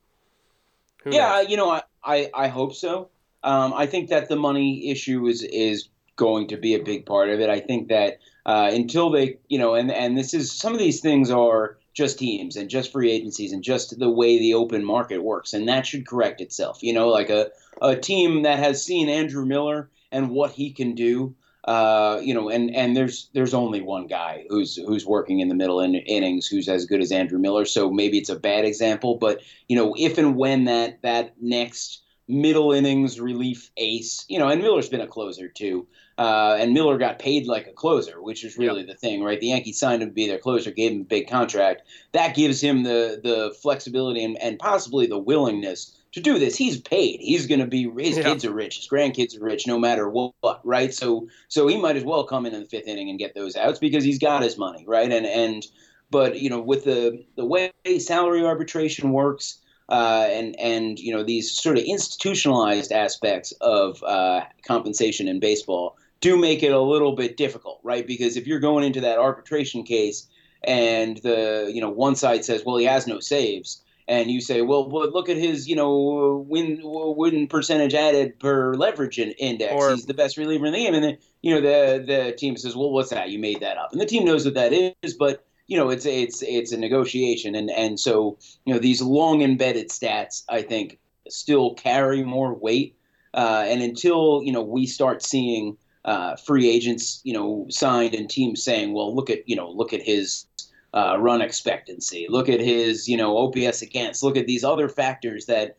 Who 1.05 1.15
yeah, 1.15 1.29
knows? 1.29 1.51
you 1.51 1.57
know, 1.57 1.71
I, 1.71 1.83
I, 2.03 2.31
I 2.35 2.49
hope 2.49 2.75
so. 2.75 3.11
Um, 3.45 3.73
I 3.73 3.87
think 3.87 4.09
that 4.09 4.29
the 4.29 4.35
money 4.35 4.91
issue 4.91 5.27
is, 5.29 5.45
is 5.45 5.89
going 6.17 6.49
to 6.49 6.57
be 6.57 6.75
a 6.75 6.83
big 6.83 7.07
part 7.07 7.29
of 7.29 7.39
it. 7.39 7.49
I 7.49 7.61
think 7.61 7.89
that 7.89 8.19
uh, 8.49 8.71
until 8.73 9.11
they, 9.11 9.39
you 9.49 9.59
know, 9.59 9.75
and, 9.75 9.93
and 9.93 10.17
this 10.17 10.33
is 10.33 10.51
some 10.51 10.73
of 10.73 10.79
these 10.79 11.01
things 11.01 11.31
are 11.31 11.77
just 11.93 12.19
teams 12.19 12.57
and 12.57 12.71
just 12.71 12.91
free 12.91 13.11
agencies 13.11 13.53
and 13.53 13.63
just 13.63 13.99
the 13.99 14.09
way 14.09 14.39
the 14.39 14.55
open 14.55 14.83
market 14.83 15.23
works. 15.23 15.53
And 15.53 15.69
that 15.69 15.87
should 15.87 16.07
correct 16.07 16.41
itself. 16.41 16.83
You 16.83 16.95
know, 16.95 17.09
like 17.09 17.29
a, 17.29 17.51
a 17.83 17.95
team 17.95 18.43
that 18.43 18.59
has 18.59 18.83
seen 18.83 19.11
Andrew 19.11 19.45
Miller 19.45 19.91
and 20.11 20.31
what 20.31 20.53
he 20.53 20.73
can 20.73 20.95
do 20.95 21.35
uh, 21.65 22.19
you 22.23 22.33
know, 22.33 22.49
and 22.49 22.75
and 22.75 22.97
there's 22.97 23.29
there's 23.35 23.53
only 23.53 23.83
one 23.83 24.07
guy 24.07 24.47
who's 24.49 24.77
who's 24.77 25.05
working 25.05 25.41
in 25.41 25.49
the 25.49 25.55
middle 25.55 25.81
in, 25.81 25.97
innings 25.97 26.47
who's 26.47 26.67
as 26.67 26.87
good 26.87 27.03
as 27.03 27.13
Andrew 27.13 27.39
Miller. 27.39 27.67
So 27.67 27.91
maybe 27.91 28.17
it's 28.17 28.31
a 28.31 28.39
bad 28.39 28.65
example, 28.65 29.17
but 29.17 29.43
you 29.69 29.77
know, 29.77 29.95
if 29.99 30.17
and 30.17 30.35
when 30.35 30.65
that 30.65 31.03
that 31.03 31.35
next 31.43 32.01
middle 32.29 32.73
innings 32.73 33.19
relief 33.19 33.71
ace, 33.77 34.25
you 34.29 34.39
know, 34.39 34.49
and 34.49 34.61
Miller's 34.61 34.89
been 34.89 35.01
a 35.01 35.07
closer 35.07 35.49
too. 35.49 35.87
Uh, 36.19 36.57
and 36.59 36.75
Miller 36.75 36.99
got 36.99 37.21
paid 37.21 37.47
like 37.47 37.69
a 37.69 37.73
closer, 37.73 38.21
which 38.21 38.45
is 38.45 38.59
really 38.59 38.85
the 38.85 38.95
thing, 38.95 39.23
right? 39.23 39.41
The 39.41 39.47
Yankees 39.49 39.79
signed 39.79 40.03
him 40.03 40.09
to 40.09 40.15
be 40.15 40.27
their 40.27 40.39
closer, 40.39 40.73
gave 40.73 40.91
him 40.91 41.03
a 41.03 41.05
big 41.05 41.29
contract. 41.29 41.83
That 42.13 42.35
gives 42.35 42.61
him 42.61 42.83
the 42.83 43.21
the 43.23 43.55
flexibility 43.63 44.25
and, 44.25 44.37
and 44.43 44.59
possibly 44.59 45.07
the 45.07 45.19
willingness 45.19 45.97
to 46.13 46.21
do 46.21 46.39
this. 46.39 46.57
He's 46.57 46.81
paid. 46.81 47.21
He's 47.21 47.47
going 47.47 47.61
to 47.61 47.67
be 47.67 47.89
his 47.99 48.17
yeah. 48.17 48.25
kids 48.25 48.45
are 48.45 48.53
rich. 48.53 48.79
His 48.79 48.89
grandkids 48.89 49.41
are 49.41 49.45
rich, 49.45 49.67
no 49.67 49.79
matter 49.79 50.09
what, 50.09 50.61
right? 50.65 50.93
So 50.93 51.29
so 51.47 51.69
he 51.69 51.81
might 51.81 51.97
as 51.97 52.05
well 52.05 52.25
come 52.25 52.47
in 52.47 52.55
in 52.55 52.63
the 52.63 52.69
fifth 52.69 52.89
inning 52.89 53.09
and 53.09 53.19
get 53.19 53.35
those 53.35 53.57
outs 53.57 53.79
because 53.79 54.03
he's 54.03 54.19
got 54.19 54.43
his 54.43 54.59
money, 54.59 54.85
right? 54.89 55.11
And 55.11 55.25
and 55.25 55.65
but 56.11 56.41
you 56.41 56.51
know 56.51 56.61
with 56.61 56.85
the 56.85 57.25
the 57.37 57.45
way 57.45 57.73
salary 57.99 58.45
arbitration 58.45 59.13
works. 59.13 59.59
Uh, 59.89 60.29
and 60.31 60.59
and 60.61 60.99
you 60.99 61.13
know 61.13 61.23
these 61.23 61.51
sort 61.51 61.79
of 61.79 61.85
institutionalized 61.85 62.93
aspects 62.93 63.53
of 63.61 64.03
uh, 64.03 64.43
compensation 64.67 65.29
in 65.29 65.41
baseball 65.41 65.97
do 66.21 66.37
make 66.37 66.63
it 66.63 66.73
a 66.73 66.81
little 66.81 67.13
bit 67.13 67.37
difficult, 67.37 67.81
right? 67.83 68.07
Because 68.07 68.37
if 68.37 68.47
you're 68.47 68.61
going 68.61 68.85
into 68.85 69.01
that 69.01 69.19
arbitration 69.19 69.85
case 69.85 70.27
and 70.65 71.19
the 71.19 71.71
you 71.73 71.81
know 71.81 71.91
one 71.91 72.17
side 72.17 72.45
says, 72.45 72.63
well, 72.65 72.77
he 72.77 72.85
has 72.85 73.07
no 73.07 73.21
saves, 73.21 73.83
and 74.09 74.31
you 74.31 74.41
say, 74.41 74.63
well, 74.63 74.85
but 74.85 75.13
look 75.13 75.29
at 75.29 75.37
his, 75.37 75.69
you 75.69 75.77
know, 75.77 76.45
win 76.49 76.81
win 76.83 77.47
percentage 77.47 77.95
added 77.95 78.39
per 78.41 78.75
leverage 78.75 79.19
index. 79.19 79.73
Or, 79.73 79.91
He's 79.91 80.07
the 80.07 80.15
best 80.15 80.37
reliever 80.37 80.67
in 80.67 80.73
the 80.73 80.79
game, 80.79 80.95
and 80.95 81.05
then 81.05 81.19
you 81.43 81.55
know 81.55 81.61
the 81.61 82.05
the 82.05 82.33
team 82.33 82.57
says, 82.57 82.77
well, 82.77 82.91
what's 82.91 83.11
that? 83.11 83.31
You 83.31 83.39
made 83.39 83.61
that 83.61 83.79
up, 83.79 83.93
and 83.93 84.01
the 84.01 84.07
team 84.07 84.25
knows 84.25 84.45
what 84.45 84.55
that 84.55 84.73
is, 84.73 85.15
but 85.15 85.45
you 85.69 85.77
know, 85.77 85.91
it's 85.91 86.07
it's 86.07 86.43
it's 86.43 86.73
a 86.73 86.77
negotiation, 86.77 87.55
and 87.55 87.71
and 87.71 88.01
so 88.01 88.39
you 88.65 88.75
know 88.75 88.81
these 88.81 89.01
long 89.01 89.43
embedded 89.43 89.91
stats, 89.91 90.43
I 90.49 90.63
think, 90.63 90.99
still 91.29 91.75
carry 91.75 92.25
more 92.25 92.55
weight, 92.55 92.97
uh, 93.35 93.65
and 93.67 93.83
until 93.83 94.43
you 94.43 94.53
know 94.53 94.63
we 94.63 94.87
start 94.87 95.23
seeing 95.23 95.77
uh, 96.05 96.37
free 96.37 96.69
agents, 96.69 97.21
you 97.23 97.35
know, 97.35 97.67
signed 97.69 98.15
and 98.15 98.31
teams 98.31 98.65
saying, 98.65 98.95
well, 98.95 99.15
look 99.15 99.29
at 99.31 99.47
you 99.49 99.55
know, 99.55 99.71
look 99.71 99.93
at 99.93 100.03
his 100.03 100.47
uh, 100.95 101.17
run 101.19 101.43
expectancy. 101.43 102.27
Look 102.29 102.49
at 102.49 102.61
his, 102.61 103.09
you 103.09 103.17
know, 103.17 103.37
OPS 103.37 103.83
against. 103.83 104.23
Look 104.23 104.37
at 104.37 104.47
these 104.47 104.65
other 104.65 104.89
factors 104.89 105.47
that 105.47 105.77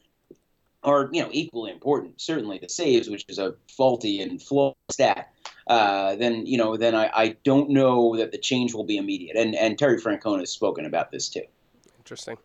are, 0.83 1.09
you 1.11 1.21
know, 1.21 1.29
equally 1.31 1.71
important. 1.71 2.21
Certainly 2.21 2.59
the 2.59 2.69
saves, 2.69 3.09
which 3.09 3.25
is 3.27 3.39
a 3.39 3.55
faulty 3.75 4.21
and 4.21 4.41
flawed 4.41 4.75
stat. 4.91 5.28
Uh, 5.69 6.15
then 6.15 6.47
you 6.47 6.57
know, 6.57 6.75
then 6.75 6.95
I, 6.95 7.09
I 7.13 7.35
don't 7.43 7.69
know 7.69 8.17
that 8.17 8.31
the 8.31 8.39
change 8.39 8.73
will 8.73 8.83
be 8.83 8.97
immediate. 8.97 9.37
And 9.37 9.55
and 9.55 9.77
Terry 9.77 10.01
Francona 10.01 10.39
has 10.39 10.49
spoken 10.49 10.85
about 10.85 11.11
this 11.11 11.29
too. 11.29 11.43
Interesting. 11.99 12.37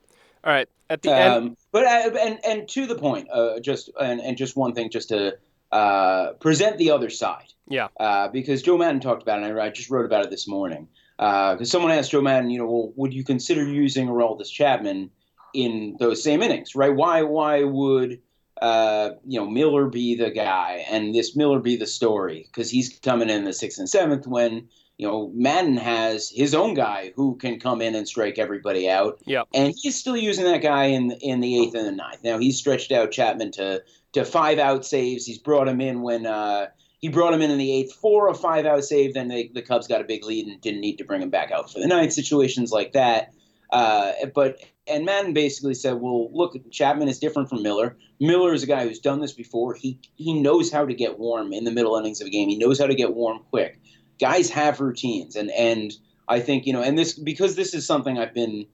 All 0.44 0.52
right, 0.52 0.68
at 0.90 1.00
the 1.00 1.10
um, 1.10 1.44
end, 1.44 1.56
but 1.72 1.84
uh, 1.87 2.18
and 2.18 2.38
and 2.46 2.68
to 2.68 2.87
the 2.87 2.96
point, 2.96 3.28
uh, 3.32 3.60
just 3.60 3.90
and, 3.98 4.20
and 4.20 4.37
just 4.37 4.56
one 4.56 4.74
thing, 4.74 4.90
just 4.90 5.08
to 5.08 5.38
uh, 5.72 6.34
present 6.34 6.76
the 6.76 6.90
other 6.90 7.08
side. 7.08 7.52
Yeah. 7.66 7.88
Uh, 7.98 8.28
because 8.28 8.62
Joe 8.62 8.76
Maddon 8.76 9.00
talked 9.00 9.22
about 9.22 9.42
it, 9.42 9.50
and 9.50 9.58
I 9.58 9.70
just 9.70 9.88
wrote 9.88 10.04
about 10.04 10.24
it 10.24 10.30
this 10.30 10.46
morning 10.46 10.88
because 11.16 11.60
uh, 11.62 11.64
someone 11.64 11.92
asked 11.92 12.10
Joe 12.10 12.20
Maddon, 12.20 12.50
you 12.50 12.58
know, 12.58 12.66
well, 12.66 12.92
would 12.96 13.14
you 13.14 13.24
consider 13.24 13.66
using 13.66 14.08
Aroldis 14.08 14.50
Chapman 14.50 15.10
in 15.54 15.96
those 15.98 16.22
same 16.22 16.42
innings, 16.42 16.74
right? 16.74 16.94
Why 16.94 17.22
why 17.22 17.62
would 17.62 18.20
uh, 18.61 19.11
you 19.27 19.38
know 19.38 19.49
Miller 19.49 19.87
be 19.88 20.14
the 20.14 20.31
guy 20.31 20.85
and 20.90 21.14
this 21.14 21.37
Miller 21.37 21.61
be 21.61 21.77
the 21.77 21.87
story? 21.87 22.45
Because 22.47 22.71
he's 22.71 22.99
coming 23.01 23.31
in 23.31 23.45
the 23.45 23.53
sixth 23.53 23.79
and 23.79 23.88
seventh 23.88 24.27
when 24.27 24.69
you 24.97 25.07
know 25.07 25.31
Maddon 25.35 25.77
has 25.77 26.31
his 26.31 26.55
own 26.55 26.75
guy 26.75 27.12
who 27.17 27.37
can 27.37 27.59
come 27.59 27.83
in 27.83 27.95
and 27.95 28.07
strike 28.07 28.38
everybody 28.38 28.88
out. 28.88 29.19
Yeah, 29.27 29.43
and 29.53 29.75
he's 29.77 29.99
still 29.99 30.17
using 30.17 30.45
that 30.45 30.62
guy 30.62 30.85
in 30.85 31.12
in 31.21 31.40
the 31.40 31.61
eighth 31.61 31.75
and 31.75 31.87
the 31.87 31.93
ninth. 31.93 32.23
Now 32.23 32.38
he's 32.38 32.59
stretched 32.59 32.93
out 32.93 33.11
Chapman 33.11 33.53
to 33.53 33.83
to 34.12 34.25
five 34.25 34.59
out 34.59 34.85
saves. 34.87 35.27
He's 35.27 35.38
brought 35.38 35.69
him 35.69 35.81
in 35.81 36.03
when. 36.03 36.27
Uh, 36.27 36.67
he 37.01 37.11
brought 37.11 37.35
him 37.35 37.43
in 37.43 37.51
in 37.51 37.59
the 37.59 37.71
eighth 37.71 37.93
for 37.97 38.31
a 38.31 38.35
five 38.35 38.64
out 38.64 38.83
save. 38.83 39.12
Then 39.12 39.29
they, 39.29 39.49
the 39.53 39.61
Cubs 39.61 39.87
got 39.87 40.01
a 40.01 40.05
big 40.05 40.25
lead 40.25 40.47
and 40.47 40.59
didn't 40.62 40.81
need 40.81 40.97
to 40.97 41.05
bring 41.05 41.21
him 41.21 41.29
back 41.29 41.51
out 41.51 41.71
for 41.71 41.79
the 41.79 41.87
ninth. 41.87 42.14
Situations 42.14 42.73
like 42.73 42.95
that. 42.95 43.35
Uh, 43.69 44.12
but 44.35 44.57
and 44.87 45.05
Maddon 45.05 45.33
basically 45.33 45.75
said, 45.75 46.01
"Well, 46.01 46.31
look, 46.33 46.57
Chapman 46.70 47.09
is 47.09 47.18
different 47.18 47.49
from 47.49 47.62
Miller. 47.62 47.97
Miller 48.20 48.53
is 48.53 48.62
a 48.62 48.66
guy 48.66 48.87
who's 48.87 48.99
done 48.99 49.20
this 49.20 49.33
before. 49.33 49.75
He 49.75 49.99
he 50.16 50.35
knows 50.35 50.70
how 50.70 50.85
to 50.85 50.94
get 50.94 51.18
warm 51.18 51.53
in 51.53 51.64
the 51.64 51.70
middle 51.70 51.97
innings 51.97 52.20
of 52.20 52.27
a 52.27 52.31
game. 52.31 52.49
He 52.49 52.59
knows 52.59 52.79
how 52.79 52.87
to 52.87 52.94
get 52.94 53.14
warm 53.14 53.40
quick. 53.51 53.81
Guys 54.20 54.51
have 54.51 54.81
routines, 54.81 55.37
and 55.37 55.51
and 55.53 55.94
I 56.29 56.40
think 56.40 56.66
you 56.66 56.73
know, 56.73 56.83
and 56.83 56.99
this 56.99 57.14
because 57.14 57.57
this 57.57 57.75
is 57.75 57.87
something 57.87 58.18
I've 58.18 58.35
been." 58.35 58.66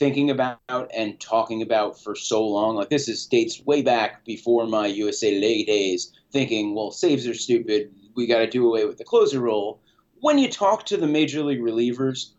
thinking 0.00 0.30
about 0.30 0.90
and 0.96 1.20
talking 1.20 1.60
about 1.60 2.00
for 2.02 2.16
so 2.16 2.42
long. 2.42 2.74
Like 2.74 2.88
this 2.88 3.06
is 3.06 3.26
dates 3.26 3.62
way 3.66 3.82
back 3.82 4.24
before 4.24 4.66
my 4.66 4.86
USA 4.86 5.34
Today 5.34 5.62
days, 5.62 6.10
thinking, 6.32 6.74
well, 6.74 6.90
saves 6.90 7.28
are 7.28 7.34
stupid. 7.34 7.92
We 8.16 8.26
got 8.26 8.38
to 8.38 8.46
do 8.46 8.66
away 8.66 8.86
with 8.86 8.96
the 8.96 9.04
closer 9.04 9.40
role. 9.40 9.82
When 10.20 10.38
you 10.38 10.48
talk 10.48 10.86
to 10.86 10.96
the 10.96 11.06
major 11.06 11.42
league 11.42 11.60
relievers, 11.60 12.30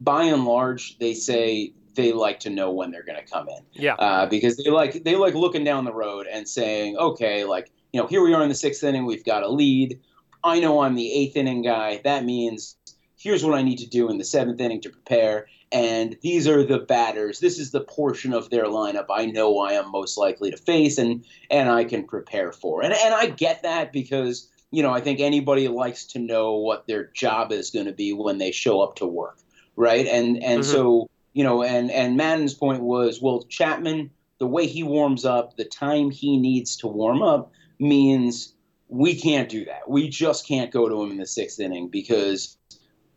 by 0.00 0.24
and 0.24 0.44
large, 0.44 0.98
they 0.98 1.14
say 1.14 1.74
they 1.96 2.12
like 2.12 2.40
to 2.40 2.50
know 2.50 2.70
when 2.70 2.90
they're 2.90 3.02
going 3.02 3.18
to 3.18 3.30
come 3.30 3.48
in. 3.48 3.58
Yeah. 3.72 3.94
Uh, 3.94 4.26
because 4.26 4.56
they 4.56 4.70
like 4.70 5.04
they 5.04 5.16
like 5.16 5.34
looking 5.34 5.64
down 5.64 5.84
the 5.84 5.92
road 5.92 6.26
and 6.30 6.48
saying, 6.48 6.96
okay, 6.96 7.44
like 7.44 7.70
you 7.92 8.00
know, 8.00 8.06
here 8.06 8.22
we 8.22 8.34
are 8.34 8.42
in 8.42 8.48
the 8.48 8.54
sixth 8.54 8.84
inning, 8.84 9.06
we've 9.06 9.24
got 9.24 9.42
a 9.42 9.48
lead. 9.48 10.00
I 10.44 10.60
know 10.60 10.80
I'm 10.80 10.94
the 10.94 11.12
eighth 11.12 11.36
inning 11.36 11.62
guy. 11.62 12.00
That 12.04 12.24
means 12.24 12.76
here's 13.18 13.42
what 13.42 13.58
I 13.58 13.62
need 13.62 13.78
to 13.78 13.86
do 13.86 14.08
in 14.10 14.18
the 14.18 14.24
seventh 14.24 14.60
inning 14.60 14.80
to 14.82 14.90
prepare 14.90 15.46
and 15.72 16.16
these 16.22 16.46
are 16.46 16.64
the 16.64 16.78
batters. 16.78 17.40
This 17.40 17.58
is 17.58 17.70
the 17.70 17.80
portion 17.80 18.32
of 18.32 18.50
their 18.50 18.64
lineup 18.64 19.06
I 19.10 19.26
know 19.26 19.58
I 19.58 19.72
am 19.72 19.90
most 19.90 20.16
likely 20.16 20.50
to 20.50 20.56
face 20.56 20.98
and 20.98 21.24
and 21.50 21.68
I 21.68 21.84
can 21.84 22.04
prepare 22.04 22.52
for. 22.52 22.82
And 22.82 22.94
and 22.94 23.14
I 23.14 23.26
get 23.26 23.62
that 23.62 23.92
because 23.92 24.48
you 24.70 24.82
know 24.82 24.92
I 24.92 25.00
think 25.00 25.20
anybody 25.20 25.68
likes 25.68 26.06
to 26.08 26.18
know 26.18 26.54
what 26.56 26.86
their 26.86 27.10
job 27.14 27.52
is 27.52 27.70
going 27.70 27.86
to 27.86 27.92
be 27.92 28.12
when 28.12 28.38
they 28.38 28.52
show 28.52 28.80
up 28.80 28.96
to 28.96 29.06
work, 29.06 29.38
right? 29.74 30.06
And 30.06 30.42
and 30.42 30.62
mm-hmm. 30.62 30.72
so 30.72 31.10
you 31.36 31.44
know 31.44 31.62
and 31.62 31.90
and 31.90 32.16
Maddon's 32.16 32.54
point 32.54 32.82
was 32.82 33.20
well 33.20 33.42
Chapman 33.48 34.10
the 34.38 34.46
way 34.46 34.66
he 34.66 34.82
warms 34.82 35.24
up, 35.24 35.56
the 35.56 35.64
time 35.64 36.10
he 36.10 36.36
needs 36.36 36.76
to 36.78 36.86
warm 36.86 37.22
up 37.22 37.52
means 37.78 38.52
we 38.88 39.14
can't 39.14 39.48
do 39.48 39.64
that. 39.64 39.88
We 39.88 40.08
just 40.08 40.46
can't 40.46 40.70
go 40.70 40.88
to 40.88 41.02
him 41.02 41.10
in 41.10 41.16
the 41.16 41.26
sixth 41.26 41.58
inning 41.58 41.88
because 41.88 42.56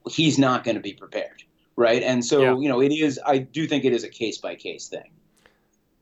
he's 0.10 0.40
not 0.40 0.64
going 0.64 0.76
to 0.76 0.82
be 0.82 0.94
prepared 0.94 1.44
right? 1.80 2.04
And 2.04 2.26
so, 2.26 2.42
yeah. 2.42 2.58
you 2.58 2.68
know, 2.68 2.82
it 2.82 2.92
is. 2.92 3.20
I 3.26 3.38
do 3.38 3.66
think 3.66 3.86
it 3.86 3.94
is 3.94 4.04
a 4.04 4.10
case 4.10 4.38
by 4.38 4.54
case 4.54 4.90
thing. 4.90 5.10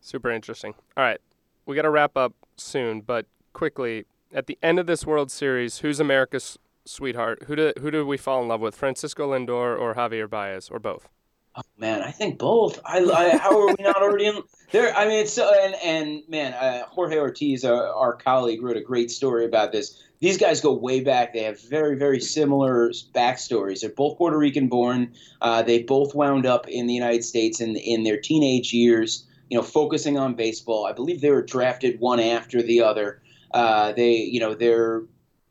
Super 0.02 0.32
interesting. 0.32 0.74
All 0.98 1.04
right, 1.04 1.22
we 1.68 1.76
got 1.76 1.84
to 1.84 1.92
wrap 1.92 2.18
up 2.18 2.34
soon, 2.58 3.02
but 3.02 3.28
quickly 3.54 4.06
at 4.34 4.48
the 4.48 4.58
end 4.64 4.80
of 4.80 4.88
this 4.88 5.06
World 5.06 5.30
Series, 5.30 5.80
who's 5.80 6.00
America's 6.00 6.58
sweetheart? 6.86 7.44
Who 7.44 7.56
do 7.56 7.74
who 7.80 7.92
do 7.92 8.06
we 8.08 8.18
fall 8.18 8.42
in 8.42 8.48
love 8.48 8.60
with? 8.60 8.76
Francisco 8.76 9.32
Lindor 9.32 9.80
or 9.80 9.94
Javier 9.94 10.28
Baez 10.28 10.70
or 10.70 10.80
both? 10.80 11.10
Oh, 11.58 11.62
man, 11.80 12.04
I 12.04 12.12
think 12.12 12.38
both. 12.38 12.80
I, 12.86 13.00
I 13.00 13.38
how 13.38 13.60
are 13.60 13.68
we 13.68 13.84
not 13.84 13.98
already 13.98 14.28
in 14.28 14.44
there? 14.72 14.96
I 14.96 15.08
mean, 15.08 15.22
it's 15.22 15.38
and 15.40 15.76
and 15.84 16.22
man, 16.30 16.54
uh, 16.54 16.86
Jorge 16.88 17.18
Ortiz, 17.18 17.66
our, 17.66 17.88
our 17.88 18.16
colleague, 18.16 18.62
wrote 18.62 18.78
a 18.78 18.82
great 18.82 19.10
story 19.10 19.44
about 19.44 19.72
this 19.72 20.04
these 20.20 20.38
guys 20.38 20.62
go 20.62 20.74
way 20.74 21.00
back. 21.00 21.34
They 21.34 21.44
have 21.44 21.60
very, 21.62 21.96
very 21.96 22.20
similar 22.20 22.92
backstories. 23.14 23.82
They're 23.82 23.90
both 23.90 24.18
Puerto 24.18 24.38
Rican 24.38 24.68
born. 24.68 25.14
Uh, 25.42 25.62
they 25.64 25.84
both 25.84 26.16
wound 26.16 26.46
up 26.46 26.68
in 26.68 26.88
the 26.88 26.94
United 26.94 27.24
States 27.24 27.60
in 27.60 27.76
in 27.76 28.04
their 28.04 28.18
teenage 28.18 28.74
years. 28.74 29.26
You 29.50 29.58
know, 29.58 29.64
focusing 29.64 30.18
on 30.18 30.36
baseball. 30.36 30.86
I 30.86 30.92
believe 30.92 31.22
they 31.22 31.32
were 31.32 31.42
drafted 31.42 32.00
one 32.00 32.20
after 32.20 32.62
the 32.62 32.82
other. 32.82 33.22
Uh, 33.54 33.94
they, 33.94 34.18
you 34.18 34.42
know, 34.42 34.54
they're 34.54 35.04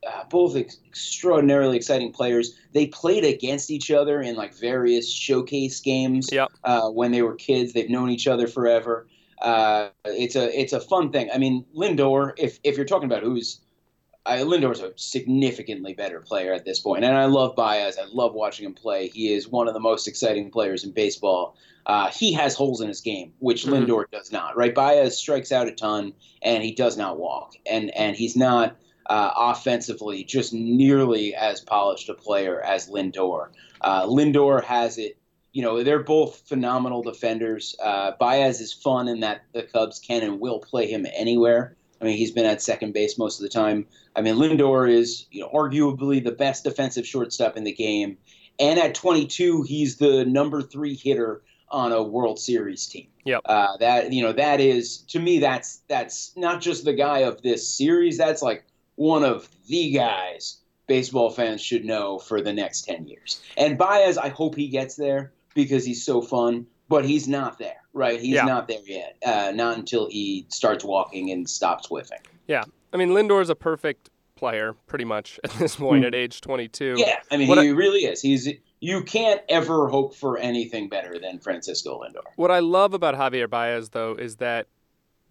uh, 0.05 0.23
both 0.29 0.55
ex- 0.55 0.77
extraordinarily 0.85 1.77
exciting 1.77 2.11
players. 2.11 2.57
They 2.73 2.87
played 2.87 3.23
against 3.23 3.71
each 3.71 3.91
other 3.91 4.21
in 4.21 4.35
like 4.35 4.53
various 4.53 5.11
showcase 5.11 5.79
games 5.79 6.29
yep. 6.31 6.49
uh, 6.63 6.89
when 6.89 7.11
they 7.11 7.21
were 7.21 7.35
kids. 7.35 7.73
They've 7.73 7.89
known 7.89 8.09
each 8.09 8.27
other 8.27 8.47
forever. 8.47 9.07
Uh, 9.41 9.89
it's 10.05 10.35
a 10.35 10.59
it's 10.59 10.73
a 10.73 10.79
fun 10.79 11.11
thing. 11.11 11.29
I 11.33 11.37
mean, 11.37 11.65
Lindor, 11.75 12.33
if 12.37 12.59
if 12.63 12.75
you're 12.75 12.85
talking 12.85 13.05
about 13.05 13.23
who's 13.23 13.61
I, 14.27 14.39
Lindor's 14.39 14.81
a 14.81 14.91
significantly 14.97 15.93
better 15.93 16.19
player 16.19 16.53
at 16.53 16.65
this 16.65 16.79
point, 16.79 17.05
and 17.05 17.15
I 17.15 17.25
love 17.25 17.55
Baez. 17.55 17.97
I 17.97 18.05
love 18.11 18.33
watching 18.33 18.65
him 18.65 18.73
play. 18.73 19.07
He 19.07 19.33
is 19.33 19.47
one 19.47 19.67
of 19.67 19.73
the 19.73 19.79
most 19.79 20.07
exciting 20.07 20.51
players 20.51 20.83
in 20.83 20.91
baseball. 20.91 21.55
Uh, 21.85 22.09
he 22.09 22.33
has 22.33 22.53
holes 22.53 22.81
in 22.81 22.89
his 22.89 22.99
game, 22.99 23.31
which 23.39 23.63
mm-hmm. 23.63 23.85
Lindor 23.85 24.03
does 24.11 24.31
not. 24.31 24.57
Right? 24.57 24.75
Baez 24.75 25.17
strikes 25.17 25.53
out 25.53 25.67
a 25.67 25.71
ton, 25.71 26.13
and 26.41 26.61
he 26.61 26.73
does 26.73 26.97
not 26.97 27.17
walk, 27.17 27.53
and 27.65 27.89
and 27.91 28.15
he's 28.15 28.35
not 28.35 28.75
uh, 29.09 29.31
offensively 29.35 30.23
just 30.23 30.53
nearly 30.53 31.33
as 31.35 31.61
polished 31.61 32.09
a 32.09 32.13
player 32.13 32.61
as 32.61 32.89
Lindor. 32.89 33.49
Uh, 33.81 34.05
Lindor 34.05 34.63
has 34.63 34.97
it. 34.97 35.17
You 35.53 35.63
know, 35.63 35.83
they're 35.83 36.03
both 36.03 36.43
phenomenal 36.47 37.01
defenders. 37.01 37.75
Uh, 37.81 38.11
Baez 38.19 38.61
is 38.61 38.73
fun 38.73 39.07
in 39.07 39.21
that 39.21 39.41
the 39.53 39.63
Cubs 39.63 39.99
can 39.99 40.21
and 40.21 40.39
will 40.39 40.59
play 40.59 40.91
him 40.91 41.07
anywhere. 41.15 41.75
I 41.99 42.05
mean, 42.05 42.17
he's 42.17 42.31
been 42.31 42.45
at 42.45 42.61
second 42.61 42.93
base 42.93 43.17
most 43.17 43.39
of 43.39 43.43
the 43.43 43.49
time. 43.49 43.87
I 44.15 44.21
mean, 44.21 44.35
Lindor 44.35 44.91
is 44.91 45.25
you 45.31 45.41
know 45.41 45.49
arguably 45.49 46.23
the 46.23 46.31
best 46.31 46.63
defensive 46.63 47.07
shortstop 47.07 47.57
in 47.57 47.63
the 47.63 47.73
game, 47.73 48.17
and 48.59 48.79
at 48.79 48.93
22, 48.93 49.63
he's 49.63 49.97
the 49.97 50.25
number 50.25 50.61
three 50.61 50.95
hitter 50.95 51.41
on 51.69 51.91
a 51.91 52.03
World 52.03 52.39
Series 52.39 52.85
team. 52.87 53.07
Yep. 53.25 53.41
Uh, 53.45 53.77
that 53.77 54.13
you 54.13 54.21
know 54.21 54.33
that 54.33 54.59
is 54.59 54.99
to 55.09 55.19
me 55.19 55.39
that's 55.39 55.81
that's 55.87 56.31
not 56.35 56.61
just 56.61 56.85
the 56.85 56.93
guy 56.93 57.19
of 57.19 57.41
this 57.41 57.67
series. 57.67 58.17
That's 58.17 58.41
like 58.41 58.65
one 58.97 59.23
of 59.23 59.49
the 59.67 59.91
guys 59.91 60.57
baseball 60.85 61.29
fans 61.29 61.61
should 61.61 61.83
know 61.83 62.19
for 62.19 62.41
the 62.41 62.53
next 62.53 62.83
10 62.83 63.07
years. 63.07 63.41
And 63.57 63.77
Baez, 63.77 64.17
I 64.17 64.29
hope 64.29 64.55
he 64.55 64.67
gets 64.67 64.95
there 64.95 65.33
because 65.53 65.83
he's 65.83 66.05
so 66.05 66.21
fun, 66.21 66.65
but 66.87 67.03
he's 67.03 67.27
not 67.27 67.59
there 67.59 67.81
right? 67.97 68.21
He's 68.21 68.35
yeah. 68.35 68.45
not 68.45 68.67
there 68.67 68.79
yet. 68.85 69.17
Uh, 69.25 69.51
not 69.53 69.77
until 69.77 70.07
he 70.07 70.45
starts 70.49 70.83
walking 70.83 71.31
and 71.31 71.49
stops 71.49 71.87
whiffing. 71.87 72.19
Yeah, 72.47 72.63
I 72.93 72.97
mean 72.97 73.09
Lindor 73.09 73.41
is 73.41 73.49
a 73.49 73.55
perfect 73.55 74.09
player, 74.35 74.75
pretty 74.85 75.05
much 75.05 75.39
at 75.43 75.51
this 75.51 75.75
point 75.75 76.03
mm. 76.03 76.07
at 76.07 76.15
age 76.15 76.39
22. 76.39 76.95
Yeah, 76.97 77.17
I 77.31 77.37
mean 77.37 77.47
what 77.49 77.57
he 77.57 77.69
I, 77.69 77.71
really 77.71 78.05
is. 78.05 78.21
He's 78.21 78.47
you 78.79 79.03
can't 79.03 79.41
ever 79.49 79.87
hope 79.87 80.15
for 80.15 80.37
anything 80.37 80.87
better 80.87 81.17
than 81.19 81.39
Francisco 81.39 82.01
Lindor. 82.01 82.21
What 82.35 82.51
I 82.51 82.59
love 82.59 82.93
about 82.93 83.15
Javier 83.15 83.49
Baez, 83.49 83.89
though, 83.89 84.13
is 84.13 84.35
that 84.35 84.67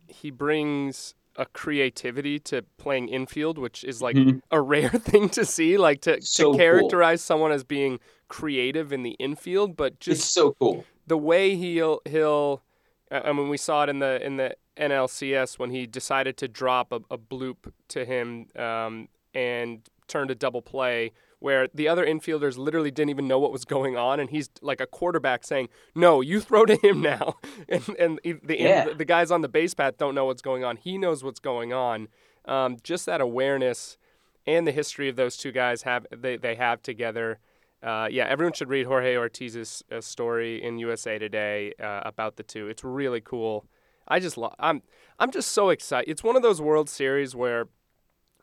he 0.08 0.32
brings 0.32 1.14
a 1.38 1.46
creativity 1.46 2.38
to 2.40 2.62
playing 2.78 3.08
infield, 3.08 3.58
which 3.58 3.84
is 3.84 4.00
like 4.02 4.16
Mhm. 4.16 4.40
a 4.50 4.60
rare 4.60 4.88
thing 5.10 5.28
to 5.30 5.44
see. 5.44 5.76
Like 5.76 6.00
to, 6.02 6.20
So 6.22 6.44
to 6.44 6.48
cool. 6.50 6.58
characterize 6.58 7.22
someone 7.22 7.52
as 7.52 7.64
being 7.64 8.00
creative 8.28 8.92
in 8.92 9.02
the 9.02 9.12
infield, 9.18 9.76
but 9.76 10.00
just 10.00 10.20
it's 10.22 10.30
so 10.30 10.52
cool. 10.58 10.84
the 11.06 11.16
way 11.18 11.54
he'll 11.56 12.00
he'll 12.06 12.62
I 13.10 13.20
I 13.28 13.32
mean 13.32 13.48
we 13.48 13.56
saw 13.56 13.84
it 13.84 13.88
in 13.88 13.98
the 14.00 14.24
in 14.24 14.36
the 14.36 14.56
NLCS 14.76 15.58
when 15.58 15.70
he 15.70 15.86
decided 15.86 16.36
to 16.38 16.48
drop 16.48 16.92
a, 16.92 16.96
a 17.10 17.16
bloop 17.18 17.72
to 17.88 18.04
him 18.04 18.46
um, 18.56 19.08
and 19.34 19.80
turned 20.06 20.30
a 20.30 20.34
double 20.34 20.62
play 20.62 21.12
where 21.38 21.68
the 21.74 21.86
other 21.88 22.04
infielders 22.06 22.56
literally 22.56 22.90
didn't 22.90 23.10
even 23.10 23.28
know 23.28 23.38
what 23.38 23.52
was 23.52 23.64
going 23.64 23.96
on 23.96 24.18
and 24.20 24.30
he's 24.30 24.48
like 24.62 24.80
a 24.80 24.86
quarterback 24.86 25.44
saying 25.44 25.68
no 25.94 26.20
you 26.20 26.40
throw 26.40 26.64
to 26.64 26.76
him 26.76 27.00
now 27.02 27.34
and 27.68 27.88
and 27.98 28.20
the 28.24 28.56
Yeah. 28.58 28.92
the 28.92 29.04
guys 29.04 29.30
on 29.30 29.42
the 29.42 29.48
base 29.48 29.74
path 29.74 29.98
don't 29.98 30.14
know 30.14 30.24
what's 30.24 30.42
going 30.42 30.64
on 30.64 30.76
he 30.76 30.96
knows 30.98 31.22
what's 31.22 31.40
going 31.40 31.72
on 31.72 32.08
um, 32.46 32.76
just 32.82 33.06
that 33.06 33.20
awareness 33.20 33.98
and 34.46 34.66
the 34.66 34.72
history 34.72 35.08
of 35.08 35.16
those 35.16 35.36
two 35.36 35.52
guys 35.52 35.82
have 35.82 36.06
they, 36.16 36.36
they 36.36 36.54
have 36.54 36.82
together 36.82 37.38
uh, 37.82 38.08
yeah, 38.10 38.24
everyone 38.26 38.52
should 38.54 38.70
read 38.70 38.86
Jorge 38.86 39.14
Ortiz's 39.16 39.84
uh, 39.92 40.00
story 40.00 40.60
in 40.60 40.78
USA 40.78 41.18
Today 41.18 41.72
uh, 41.78 42.00
about 42.04 42.36
the 42.36 42.42
two. 42.42 42.66
It's 42.68 42.82
really 42.82 43.20
cool. 43.20 43.66
I 44.08 44.18
just 44.18 44.36
lo- 44.38 44.54
I'm 44.58 44.82
I'm 45.20 45.30
just 45.30 45.52
so 45.52 45.68
excited. 45.68 46.10
It's 46.10 46.24
one 46.24 46.36
of 46.36 46.42
those 46.42 46.60
World 46.60 46.88
Series 46.88 47.36
where 47.36 47.68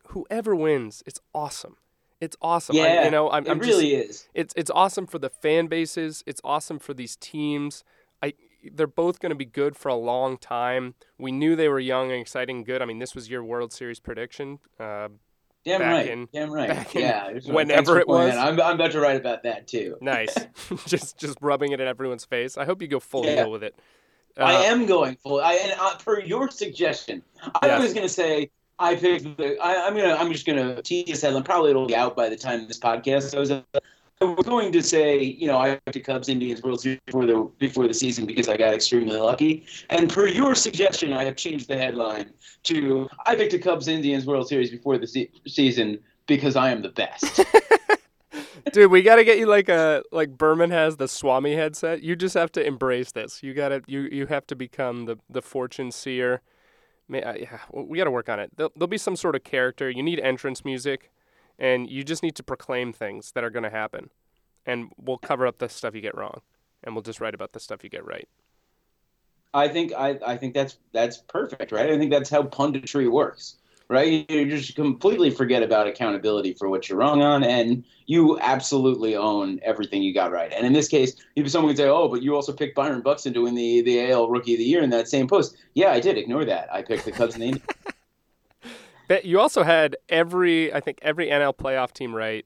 whoever 0.10 0.56
wins, 0.56 1.04
it's 1.06 1.20
awesome. 1.34 1.78
It's 2.22 2.38
awesome. 2.42 2.78
I- 2.78 3.04
you 3.06 3.12
know, 3.12 3.30
I'm, 3.30 3.46
It 3.46 3.50
I'm 3.52 3.60
just- 3.60 3.70
really 3.70 3.96
is. 3.96 4.28
it's 4.34 4.54
it's 4.58 4.72
awesome 4.74 5.08
for 5.08 5.20
the 5.20 5.30
fan 5.30 5.68
bases. 5.68 6.24
It's 6.26 6.42
awesome 6.44 6.80
for 6.80 6.94
these 6.94 7.16
teams. 7.18 7.84
I 8.22 8.34
they're 8.74 8.88
both 8.88 9.20
going 9.20 9.32
to 9.32 9.36
be 9.36 9.46
good 9.46 9.76
for 9.76 9.90
a 9.90 9.96
long 9.96 10.38
time. 10.38 10.96
We 11.18 11.32
knew 11.34 11.56
they 11.58 11.68
were 11.68 11.80
young 11.82 12.12
and 12.12 12.22
exciting, 12.22 12.58
and 12.58 12.66
good. 12.66 12.82
I 12.82 12.86
mean, 12.86 13.00
this 13.00 13.14
was 13.14 13.30
your 13.30 13.44
World 13.44 13.74
Series 13.74 14.00
prediction. 14.00 14.60
Uh, 14.80 15.10
Damn 15.66 15.82
right. 15.82 16.08
in- 16.08 16.28
Damn 16.34 16.52
right. 16.52 16.94
yeah. 16.96 17.32
whenever 17.46 17.98
it 18.00 18.08
was. 18.08 18.36
I'm, 18.36 18.60
I'm 18.62 18.76
about 18.76 18.92
to 18.92 19.00
write 19.00 19.16
about 19.18 19.44
that 19.44 19.68
too. 19.68 19.98
nice, 20.02 20.34
just 20.88 21.18
just 21.18 21.38
rubbing 21.42 21.72
it 21.74 21.82
in 21.82 21.88
everyone's 21.88 22.26
face. 22.26 22.58
I 22.58 22.66
hope 22.66 22.82
you 22.82 22.88
go 22.88 23.00
full 23.02 23.26
Yeah. 23.26 23.44
deal 23.44 23.52
with 23.52 23.64
it. 23.64 23.76
Uh, 24.38 24.44
I 24.44 24.54
am 24.64 24.86
going 24.86 25.16
full. 25.18 25.40
I 25.42 25.54
and 25.56 25.74
uh, 25.80 25.96
per 25.98 26.20
your 26.22 26.50
suggestion, 26.50 27.22
I 27.62 27.78
was 27.80 27.94
going 27.94 28.06
to 28.08 28.14
say 28.14 28.50
I 28.80 28.96
picked 28.96 29.38
the. 29.38 29.58
I, 29.60 29.88
I'm 29.88 29.96
gonna. 29.96 30.16
I'm 30.16 30.32
just 30.32 30.46
gonna 30.46 30.82
tease 30.82 31.06
this 31.06 31.22
headline. 31.22 31.44
Probably 31.44 31.70
it'll 31.70 31.88
be 31.88 31.96
out 31.96 32.16
by 32.16 32.30
the 32.30 32.36
time 32.36 32.68
this 32.68 32.80
podcast 32.80 33.34
goes. 33.34 33.52
up. 33.52 33.66
I 34.22 34.26
was 34.26 34.46
going 34.46 34.72
to 34.72 34.82
say, 34.82 35.22
you 35.22 35.48
know, 35.48 35.58
I 35.58 35.76
picked 35.76 35.94
the 35.94 36.00
Cubs 36.00 36.30
Indians 36.30 36.62
World 36.62 36.80
Series 36.80 37.00
before 37.06 37.26
the 37.26 37.52
before 37.60 37.88
the 37.88 37.94
season 37.94 38.26
because 38.26 38.48
I 38.48 38.56
got 38.58 38.74
extremely 38.74 39.18
lucky. 39.18 39.66
And 39.90 40.10
per 40.10 40.28
your 40.28 40.56
suggestion, 40.56 41.12
I 41.14 41.26
have 41.26 41.36
changed 41.36 41.68
the 41.68 41.78
headline 41.78 42.32
to 42.64 43.10
I 43.26 43.36
picked 43.36 43.52
the 43.52 43.60
Cubs 43.60 43.88
Indians 43.88 44.26
World 44.26 44.48
Series 44.48 44.72
before 44.72 44.98
the 44.98 45.08
se- 45.08 45.32
season 45.48 46.00
because 46.26 46.56
I 46.56 46.70
am 46.72 46.82
the 46.82 46.90
best. 46.90 47.42
Dude, 48.72 48.92
we 48.92 49.02
got 49.02 49.18
to 49.18 49.26
get 49.26 49.40
you 49.40 49.46
like 49.46 49.68
a 49.68 50.04
like 50.12 50.38
Berman 50.38 50.72
has 50.72 50.98
the 50.98 51.08
Swami 51.08 51.56
headset. 51.56 52.02
You 52.02 52.16
just 52.16 52.34
have 52.36 52.52
to 52.54 52.66
embrace 52.66 53.12
this. 53.12 53.44
You 53.44 53.54
got 53.54 53.70
to 53.70 53.82
you 53.88 54.02
you 54.02 54.28
have 54.28 54.48
to 54.48 54.56
become 54.56 55.06
the 55.06 55.18
the 55.30 55.42
fortune 55.42 55.92
seer. 55.92 56.42
May, 57.08 57.22
uh, 57.22 57.34
yeah, 57.34 57.60
we 57.74 57.98
got 57.98 58.06
to 58.06 58.12
work 58.12 58.30
on 58.30 58.40
it. 58.40 58.52
There'll, 58.56 58.72
there'll 58.76 58.88
be 58.88 58.98
some 58.98 59.16
sort 59.16 59.36
of 59.36 59.44
character. 59.44 59.90
You 59.90 60.04
need 60.04 60.20
entrance 60.20 60.64
music, 60.64 61.12
and 61.60 61.90
you 61.90 62.04
just 62.04 62.24
need 62.24 62.36
to 62.36 62.44
proclaim 62.44 62.94
things 62.94 63.32
that 63.34 63.44
are 63.44 63.50
going 63.50 63.64
to 63.64 63.70
happen. 63.70 64.10
And 64.66 64.92
we'll 64.98 65.18
cover 65.18 65.46
up 65.46 65.58
the 65.58 65.68
stuff 65.68 65.94
you 65.94 66.02
get 66.02 66.16
wrong, 66.16 66.42
and 66.84 66.96
we'll 66.96 67.02
just 67.02 67.20
write 67.20 67.34
about 67.34 67.52
the 67.52 67.60
stuff 67.60 67.84
you 67.84 67.90
get 67.90 68.06
right. 68.06 68.28
I 69.54 69.68
think 69.68 69.94
I, 69.94 70.18
I 70.26 70.38
think 70.38 70.54
that's 70.54 70.78
that's 70.94 71.18
perfect, 71.18 71.72
right? 71.72 71.92
I 71.92 71.98
think 71.98 72.12
that's 72.12 72.30
how 72.30 72.44
punditry 72.44 73.12
works, 73.12 73.58
right? 73.94 74.30
You 74.30 74.50
just 74.50 74.76
completely 74.76 75.30
forget 75.30 75.64
about 75.64 75.88
accountability 75.88 76.54
for 76.54 76.68
what 76.68 76.90
you're 76.90 76.98
wrong 76.98 77.22
on, 77.22 77.44
and 77.44 77.86
you 78.08 78.40
absolutely 78.42 79.16
own 79.16 79.60
everything 79.64 80.02
you 80.02 80.14
got 80.14 80.32
right. 80.32 80.52
And 80.52 80.66
in 80.66 80.74
this 80.74 80.88
case, 80.88 81.16
someone 81.46 81.70
could 81.72 81.78
say, 81.78 81.88
"Oh, 81.88 82.10
but 82.10 82.22
you 82.24 82.36
also 82.36 82.52
picked 82.52 82.76
Byron 82.76 83.02
Buxton 83.02 83.34
to 83.36 83.44
win 83.44 83.56
the 83.56 83.82
the 83.82 84.12
AL 84.12 84.30
Rookie 84.30 84.54
of 84.54 84.58
the 84.58 84.66
Year 84.66 84.82
in 84.82 84.90
that 84.90 85.08
same 85.08 85.28
post," 85.28 85.56
yeah, 85.76 85.92
I 85.92 86.00
did. 86.00 86.18
Ignore 86.18 86.46
that. 86.46 86.74
I 86.74 86.82
picked 86.82 87.06
the 87.06 87.12
Cubs 87.12 87.36
and 87.36 87.44
the 87.44 87.48
Indians. 87.48 87.68
But 89.08 89.26
you 89.26 89.40
also 89.40 89.64
had 89.64 89.98
every 90.10 90.74
I 90.74 90.80
think 90.80 91.00
every 91.02 91.28
NL 91.28 91.56
playoff 91.56 91.92
team 91.92 92.16
right. 92.16 92.46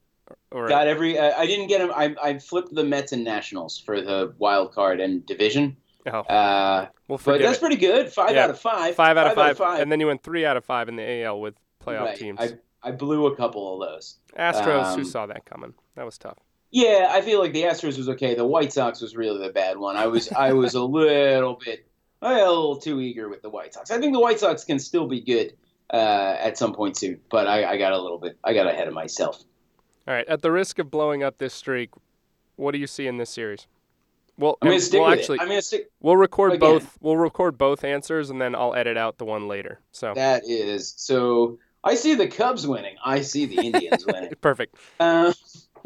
Or 0.52 0.68
got 0.68 0.88
every. 0.88 1.18
Uh, 1.18 1.34
I 1.38 1.46
didn't 1.46 1.68
get 1.68 1.80
them. 1.80 1.92
I 1.96 2.16
I 2.22 2.40
flipped 2.40 2.74
the 2.74 2.84
Mets 2.84 3.12
and 3.12 3.24
Nationals 3.24 3.78
for 3.78 4.02
the 4.02 4.34
wild 4.38 4.74
card 4.74 5.00
and 5.00 5.26
division. 5.26 5.78
Oh, 6.14 6.20
Uh, 6.22 6.88
we'll 7.08 7.20
but 7.24 7.40
that's 7.42 7.58
it. 7.58 7.62
pretty 7.62 7.76
good. 7.78 8.12
Five 8.12 8.32
Yeah. 8.36 8.46
out 8.46 8.50
of 8.50 8.60
five. 8.60 8.96
five 8.96 9.18
out 9.18 9.38
of 9.38 9.58
five, 9.58 9.80
and 9.80 9.92
then 9.92 10.00
you 10.00 10.08
went 10.08 10.24
three 10.24 10.46
out 10.46 10.58
of 10.58 10.66
five 10.66 10.90
in 10.90 10.96
the 10.96 11.04
AL 11.24 11.40
with 11.42 11.56
playoff 11.86 12.06
Right. 12.06 12.18
teams. 12.18 12.40
I 12.40 12.50
I 12.84 12.92
blew 12.92 13.26
a 13.28 13.36
couple 13.36 13.82
of 13.82 13.90
those. 13.90 14.20
Astros, 14.38 14.94
who 14.96 15.02
um, 15.02 15.06
saw 15.06 15.26
that 15.26 15.46
coming? 15.46 15.74
That 15.96 16.06
was 16.06 16.18
tough. 16.18 16.38
Yeah, 16.70 17.08
I 17.12 17.22
feel 17.22 17.40
like 17.40 17.54
the 17.54 17.64
Astros 17.64 17.98
was 17.98 18.08
okay. 18.10 18.36
The 18.36 18.46
White 18.46 18.72
Sox 18.72 19.02
was 19.02 19.16
really 19.16 19.46
the 19.46 19.52
bad 19.52 19.78
one. 19.78 19.96
I 19.98 20.08
was 20.08 20.32
I 20.32 20.54
was 20.54 20.76
a 20.76 20.84
little 20.84 21.60
bit 21.64 21.86
a 22.22 22.30
little 22.34 22.78
too 22.78 23.00
eager 23.00 23.30
with 23.30 23.42
the 23.42 23.50
White 23.50 23.74
Sox. 23.74 23.90
I 23.92 24.00
think 24.00 24.14
the 24.14 24.20
White 24.20 24.40
Sox 24.40 24.64
can 24.64 24.80
still 24.80 25.08
be 25.08 25.22
good 25.22 25.54
uh, 25.94 26.36
at 26.40 26.58
some 26.58 26.74
point 26.74 26.98
soon, 26.98 27.20
but 27.30 27.48
I, 27.48 27.72
I 27.72 27.78
got 27.78 27.94
a 27.94 28.02
little 28.02 28.20
bit 28.20 28.38
I 28.44 28.54
got 28.54 28.68
ahead 28.68 28.88
of 28.88 28.94
myself. 28.94 29.44
All 30.08 30.14
right, 30.14 30.28
at 30.28 30.42
the 30.42 30.52
risk 30.52 30.78
of 30.80 30.90
blowing 30.92 31.24
up 31.24 31.38
this 31.40 31.54
streak, 31.54 31.90
what 32.58 32.72
do 32.72 32.78
you 32.78 32.88
see 32.88 33.08
in 33.08 33.18
this 33.18 33.30
series? 33.30 33.68
Well, 34.38 34.58
I'm 34.62 34.70
gonna 34.70 34.80
stick 34.80 35.00
we'll 35.00 35.10
with 35.10 35.20
actually 35.20 35.38
it. 35.38 35.42
I'm 35.42 35.48
gonna 35.48 35.62
stick. 35.62 35.90
we'll 36.00 36.16
record 36.18 36.54
again. 36.54 36.60
both. 36.60 36.98
We'll 37.02 37.18
record 37.18 37.58
both 37.58 37.84
answers, 37.84 38.30
and 38.30 38.40
then 38.40 38.54
I'll 38.56 38.76
edit 38.76 38.98
out 38.98 39.18
the 39.18 39.26
one 39.26 39.48
later. 39.48 39.80
So 39.92 40.14
That 40.14 40.44
is 40.48 40.94
so. 40.98 41.58
I 41.84 41.96
see 41.96 42.16
the 42.16 42.28
Cubs 42.28 42.68
winning. 42.68 42.96
I 43.04 43.22
see 43.22 43.46
the 43.46 43.66
Indians 43.66 44.06
winning. 44.06 44.32
perfect. 44.42 44.76
Uh, 45.00 45.34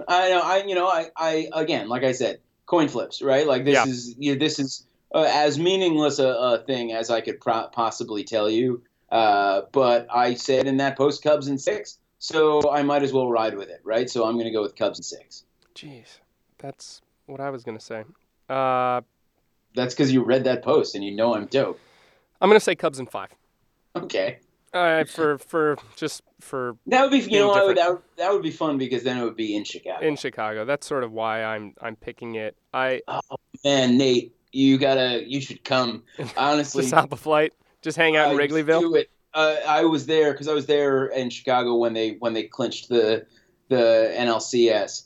I 0.08 0.30
know. 0.30 0.42
I 0.44 0.64
you 0.68 0.76
know. 0.76 0.88
I, 0.88 1.10
I 1.16 1.48
again, 1.54 1.88
like 1.88 2.04
I 2.04 2.12
said, 2.12 2.40
coin 2.66 2.88
flips, 2.88 3.22
right? 3.22 3.48
Like 3.48 3.64
this 3.66 3.76
Yeah. 3.76 3.86
is 3.92 4.16
you 4.18 4.34
know, 4.34 4.40
this 4.40 4.60
is 4.60 4.86
uh, 5.14 5.30
as 5.32 5.58
meaningless 5.60 6.20
a, 6.20 6.28
a 6.28 6.58
thing 6.60 6.92
as 6.92 7.10
I 7.10 7.22
could 7.22 7.40
pro- 7.40 7.68
possibly 7.68 8.24
tell 8.24 8.50
you. 8.50 8.82
Uh, 9.10 9.64
but 9.72 10.08
I 10.14 10.34
said 10.36 10.68
in 10.68 10.78
that 10.78 10.98
post 10.98 11.22
Cubs 11.24 11.48
in 11.50 11.58
six, 11.58 11.98
so 12.20 12.72
I 12.72 12.82
might 12.84 13.04
as 13.04 13.12
well 13.14 13.30
ride 13.30 13.56
with 13.58 13.70
it, 13.70 13.82
right? 13.84 14.10
So 14.10 14.26
I'm 14.26 14.36
going 14.36 14.46
to 14.46 14.52
go 14.52 14.62
with 14.62 14.76
Cubs 14.76 15.00
in 15.00 15.04
six. 15.04 15.44
Jeez, 15.76 16.20
that's 16.58 17.02
what 17.26 17.40
I 17.42 17.50
was 17.50 17.64
gonna 17.64 17.80
say. 17.80 18.04
Uh, 18.52 19.02
That's 19.76 19.94
because 19.94 20.12
you 20.12 20.24
read 20.24 20.44
that 20.44 20.64
post 20.64 20.96
and 20.96 21.04
you 21.04 21.16
know 21.16 21.34
I'm 21.36 21.46
dope. 21.46 21.80
I'm 22.42 22.50
gonna 22.50 22.60
say 22.60 22.76
Cubs 22.76 23.00
in 23.00 23.06
five. 23.06 23.30
Okay, 23.96 24.40
Uh, 24.74 25.04
for 25.06 25.38
for 25.38 25.78
just 25.96 26.22
for 26.40 26.76
that 26.88 27.02
would 27.04 27.12
be 27.12 27.20
you 27.20 27.40
know 27.40 27.52
I 27.52 27.64
would, 27.64 27.78
that 27.78 27.90
would, 27.92 28.02
that 28.18 28.32
would 28.34 28.42
be 28.42 28.52
fun 28.52 28.78
because 28.78 29.04
then 29.04 29.18
it 29.18 29.24
would 29.24 29.36
be 29.36 29.56
in 29.56 29.64
Chicago. 29.64 30.06
in 30.06 30.16
Chicago. 30.16 30.66
That's 30.66 30.88
sort 30.88 31.04
of 31.04 31.12
why 31.12 31.44
I'm 31.44 31.74
I'm 31.82 31.96
picking 31.96 32.36
it. 32.36 32.56
I 32.74 33.02
oh 33.08 33.22
Man, 33.64 33.98
Nate, 33.98 34.36
you 34.52 34.78
gotta 34.78 35.24
you 35.26 35.40
should 35.40 35.64
come. 35.64 36.04
Honestly, 36.38 36.84
just 36.84 36.94
hop 36.94 37.14
a 37.14 37.18
flight, 37.18 37.54
just 37.82 37.98
hang 37.98 38.16
out 38.18 38.32
in 38.32 38.38
Wrigleyville. 38.38 38.82
do 38.82 38.96
it. 38.96 39.10
Uh, 39.34 39.56
I 39.66 39.86
was 39.86 40.08
there 40.08 40.34
because 40.34 40.48
I 40.50 40.54
was 40.54 40.66
there 40.66 41.06
in 41.06 41.30
Chicago 41.30 41.76
when 41.76 41.94
they 41.94 42.18
when 42.20 42.34
they 42.34 42.44
clinched 42.44 42.90
the 42.90 43.26
the 43.70 44.14
NLCS, 44.18 45.04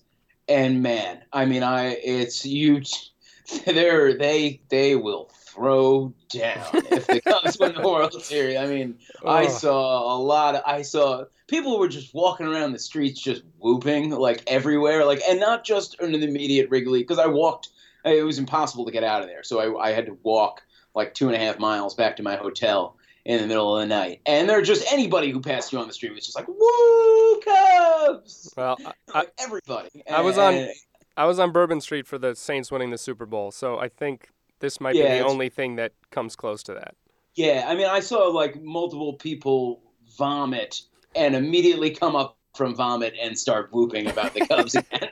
and 0.47 0.81
man, 0.81 1.21
I 1.33 1.45
mean, 1.45 1.63
I 1.63 1.89
it's 1.89 2.41
huge. 2.43 3.11
They're 3.65 4.17
they 4.17 4.61
they 4.69 4.95
will 4.95 5.29
throw 5.33 6.13
down 6.29 6.65
if 6.91 7.07
the 7.07 7.21
Cubs 7.21 7.57
win 7.59 7.75
the 7.75 7.81
World 7.81 8.13
Series. 8.23 8.57
I 8.57 8.67
mean, 8.67 8.97
I 9.25 9.47
saw 9.47 10.15
a 10.15 10.17
lot. 10.17 10.55
Of, 10.55 10.63
I 10.65 10.81
saw 10.81 11.25
people 11.47 11.79
were 11.79 11.87
just 11.87 12.13
walking 12.13 12.45
around 12.45 12.73
the 12.73 12.79
streets, 12.79 13.21
just 13.21 13.43
whooping 13.59 14.11
like 14.11 14.43
everywhere, 14.47 15.05
like 15.05 15.21
and 15.29 15.39
not 15.39 15.63
just 15.63 15.99
in 16.01 16.11
the 16.11 16.23
immediate 16.27 16.69
Wrigley 16.69 17.01
because 17.01 17.19
I 17.19 17.27
walked. 17.27 17.69
It 18.03 18.23
was 18.23 18.37
impossible 18.37 18.85
to 18.85 18.91
get 18.91 19.03
out 19.03 19.21
of 19.21 19.27
there, 19.27 19.43
so 19.43 19.77
I, 19.77 19.89
I 19.89 19.91
had 19.91 20.05
to 20.05 20.17
walk 20.23 20.61
like 20.93 21.13
two 21.13 21.27
and 21.27 21.35
a 21.35 21.39
half 21.39 21.57
miles 21.57 21.95
back 21.95 22.17
to 22.17 22.23
my 22.23 22.35
hotel 22.35 22.97
in 23.25 23.41
the 23.41 23.47
middle 23.47 23.75
of 23.75 23.81
the 23.81 23.87
night. 23.87 24.21
And 24.27 24.47
they're 24.47 24.61
just 24.61 24.91
anybody 24.93 25.31
who 25.31 25.41
passed 25.41 25.73
you 25.73 25.79
on 25.79 25.87
the 25.87 25.93
street 25.93 26.13
was 26.13 26.23
just 26.25 26.35
like, 26.37 26.47
"Woo, 26.47 27.41
Cubs!" 27.41 28.53
well, 28.55 28.77
I, 29.13 29.19
Like 29.19 29.31
everybody. 29.39 30.03
I 30.11 30.21
was 30.21 30.37
on- 30.37 30.69
I 31.17 31.25
was 31.25 31.39
on 31.39 31.51
Bourbon 31.51 31.81
Street 31.81 32.07
for 32.07 32.17
the 32.17 32.35
Saints 32.35 32.71
winning 32.71 32.91
the 32.91 32.97
Super 32.97 33.25
Bowl, 33.25 33.51
so 33.51 33.79
I 33.79 33.89
think 33.89 34.29
this 34.59 34.79
might 34.81 34.93
Yeah, 34.93 35.03
be 35.07 35.07
the 35.07 35.21
only 35.21 35.49
thing 35.49 35.75
that 35.77 35.93
comes 36.11 36.35
close 36.35 36.63
to 36.63 36.73
that. 36.73 36.95
Yeah, 37.35 37.65
I 37.67 37.75
mean, 37.75 37.87
I 37.87 37.99
saw 37.99 38.27
like 38.29 38.61
multiple 38.61 39.13
people 39.13 39.81
vomit 40.17 40.81
and 41.15 41.35
immediately 41.35 41.91
come 41.91 42.15
up 42.15 42.37
from 42.55 42.75
vomit 42.75 43.13
and 43.21 43.37
start 43.37 43.69
whooping 43.73 44.07
about 44.07 44.33
the 44.33 44.41
Cubs 44.41 44.75
again. 44.91 45.09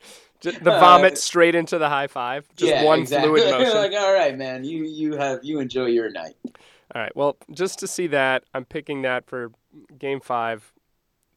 The 0.59 0.71
Uh, 0.71 0.71
vomit 0.71 1.17
straight 1.17 1.55
into 1.55 1.77
the 1.77 1.89
high 1.89 2.07
five, 2.07 2.47
just 2.55 2.75
yeah, 2.75 2.81
one 2.81 2.99
exactly. 2.99 3.29
fluid 3.31 3.45
motion. 3.49 3.75
like, 3.75 3.93
all 3.93 4.13
right, 4.13 4.37
man, 4.37 4.63
you 4.63 4.83
you 4.83 5.15
have 5.17 5.39
you 5.43 5.59
enjoy 5.59 5.85
your 5.87 6.09
night. 6.11 6.35
All 6.93 7.01
right. 7.01 7.15
Well, 7.15 7.37
just 7.51 7.79
to 7.79 7.87
see 7.87 8.07
that, 8.07 8.43
I'm 8.53 8.65
picking 8.65 9.01
that 9.01 9.25
for 9.25 9.51
Game 9.97 10.19
Five, 10.19 10.73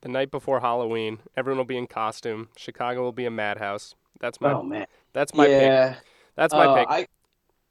the 0.02 0.08
night 0.10 0.30
before 0.30 0.60
Halloween. 0.60 1.20
Everyone 1.36 1.58
will 1.58 1.66
be 1.66 1.78
in 1.78 1.86
costume. 1.86 2.48
Chicago 2.56 3.02
will 3.02 3.12
be 3.12 3.26
a 3.26 3.30
madhouse. 3.30 3.94
That's 4.20 4.40
my 4.40 4.52
Oh 4.52 4.62
man, 4.62 4.86
That's 5.12 5.34
my 5.34 5.48
yeah. 5.48 5.94
pick. 5.94 6.04
That's 6.36 6.54
my 6.54 6.66
Uh, 6.66 6.74
pick. 6.74 6.88
I, 6.88 7.06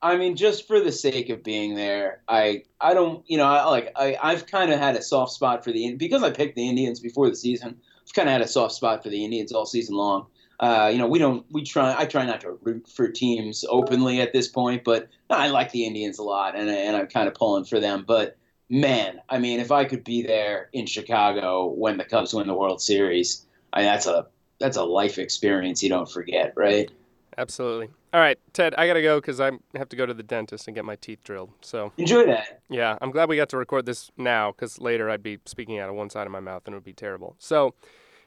I 0.02 0.18
mean, 0.18 0.36
just 0.36 0.68
for 0.68 0.80
the 0.80 0.92
sake 0.92 1.30
of 1.30 1.44
being 1.44 1.76
there, 1.76 2.22
I, 2.28 2.64
I 2.80 2.94
don't, 2.94 3.24
you 3.30 3.38
know, 3.38 3.46
I, 3.46 3.66
like 3.66 3.92
I, 3.96 4.18
I've 4.22 4.46
kind 4.48 4.72
of 4.72 4.80
had 4.80 4.96
a 4.96 5.02
soft 5.02 5.32
spot 5.34 5.64
for 5.64 5.72
the 5.72 5.96
because 5.96 6.24
I 6.24 6.32
picked 6.32 6.56
the 6.56 6.68
Indians 6.68 7.00
before 7.00 7.30
the 7.30 7.36
season. 7.36 7.80
I've 8.06 8.14
kind 8.14 8.30
of 8.30 8.34
had 8.34 8.42
a 8.42 8.48
soft 8.48 8.76
spot 8.76 9.04
for 9.04 9.10
the 9.10 9.24
Indians 9.26 9.52
all 9.52 9.66
season 9.66 9.96
long. 9.96 10.28
Uh, 10.60 10.90
you 10.92 10.98
know, 10.98 11.08
we 11.08 11.20
don't, 11.20 11.46
we 11.52 11.64
try, 11.64 11.94
I 11.98 12.06
try 12.06 12.26
not 12.26 12.42
to 12.42 12.52
root 12.62 12.88
for 12.88 13.10
teams 13.10 13.66
openly 13.68 14.22
at 14.22 14.32
this 14.32 14.48
point, 14.48 14.84
but 14.86 15.10
I 15.30 15.50
like 15.50 15.72
the 15.72 15.86
Indians 15.86 16.18
a 16.20 16.24
lot, 16.24 16.56
and 16.56 16.70
and 16.70 16.96
I'm 16.96 17.08
kind 17.08 17.28
of 17.28 17.34
pulling 17.34 17.66
for 17.66 17.80
them. 17.80 18.06
But 18.08 18.38
man, 18.70 19.22
I 19.30 19.40
mean, 19.40 19.60
if 19.60 19.72
I 19.72 19.86
could 19.86 20.04
be 20.04 20.22
there 20.24 20.70
in 20.74 20.86
Chicago 20.86 21.66
when 21.68 21.98
the 21.98 22.06
Cubs 22.06 22.34
win 22.34 22.48
the 22.48 22.54
World 22.54 22.82
Series, 22.82 23.46
I 23.74 23.80
mean, 23.80 23.88
that's 23.88 24.06
a 24.08 24.28
that's 24.60 24.78
a 24.78 24.84
life 24.84 25.18
experience 25.18 25.84
you 25.84 25.90
don't 25.90 26.10
forget, 26.10 26.54
right? 26.56 26.90
Absolutely. 27.38 27.90
All 28.14 28.22
right, 28.22 28.40
Ted, 28.54 28.74
I 28.78 28.88
got 28.88 28.94
to 28.94 29.02
go 29.02 29.20
because 29.20 29.42
I 29.42 29.52
have 29.76 29.90
to 29.90 29.98
go 29.98 30.06
to 30.06 30.14
the 30.14 30.24
dentist 30.24 30.68
and 30.68 30.76
get 30.76 30.86
my 30.86 30.96
teeth 30.96 31.20
drilled. 31.24 31.52
So, 31.62 31.92
Enjoy 31.98 32.26
that. 32.28 32.62
yeah, 32.70 32.98
I'm 33.02 33.12
glad 33.12 33.28
we 33.28 33.36
got 33.36 33.50
to 33.50 33.58
record 33.58 33.86
this 33.86 34.10
now 34.16 34.52
because 34.52 34.80
later 34.80 35.10
I'd 35.10 35.22
be 35.22 35.40
speaking 35.46 35.80
out 35.80 35.90
of 35.90 35.96
one 35.96 36.10
side 36.10 36.26
of 36.26 36.32
my 36.32 36.40
mouth 36.40 36.64
and 36.66 36.74
it 36.74 36.78
would 36.78 36.86
be 36.86 36.94
terrible. 36.94 37.36
So, 37.38 37.74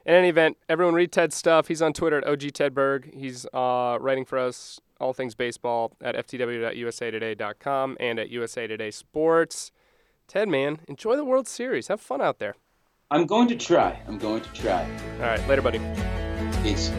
in 0.04 0.14
any 0.14 0.28
event, 0.28 0.58
everyone 0.68 0.94
read 0.94 1.10
Ted's 1.10 1.36
stuff. 1.36 1.68
He's 1.68 1.80
on 1.80 1.92
Twitter 1.94 2.18
at 2.18 2.26
OG 2.26 2.40
Tedberg. 2.52 3.14
He's 3.14 3.46
uh, 3.54 3.96
writing 4.00 4.24
for 4.26 4.38
us 4.38 4.78
all 5.00 5.12
things 5.12 5.34
baseball 5.34 5.92
at 6.02 6.14
ftw.usatoday.com 6.16 7.96
and 8.00 8.18
at 8.18 8.28
USA 8.28 8.66
Today 8.66 8.90
Sports. 8.90 9.70
Ted, 10.26 10.48
man, 10.48 10.80
enjoy 10.88 11.16
the 11.16 11.24
World 11.24 11.48
Series. 11.48 11.88
Have 11.88 12.00
fun 12.00 12.20
out 12.20 12.38
there. 12.38 12.56
I'm 13.10 13.26
going 13.26 13.48
to 13.48 13.56
try. 13.56 14.02
I'm 14.06 14.18
going 14.18 14.42
to 14.42 14.52
try. 14.52 14.82
All 15.14 15.20
right, 15.20 15.48
later, 15.48 15.62
buddy. 15.62 15.80
Peace. 16.62 16.90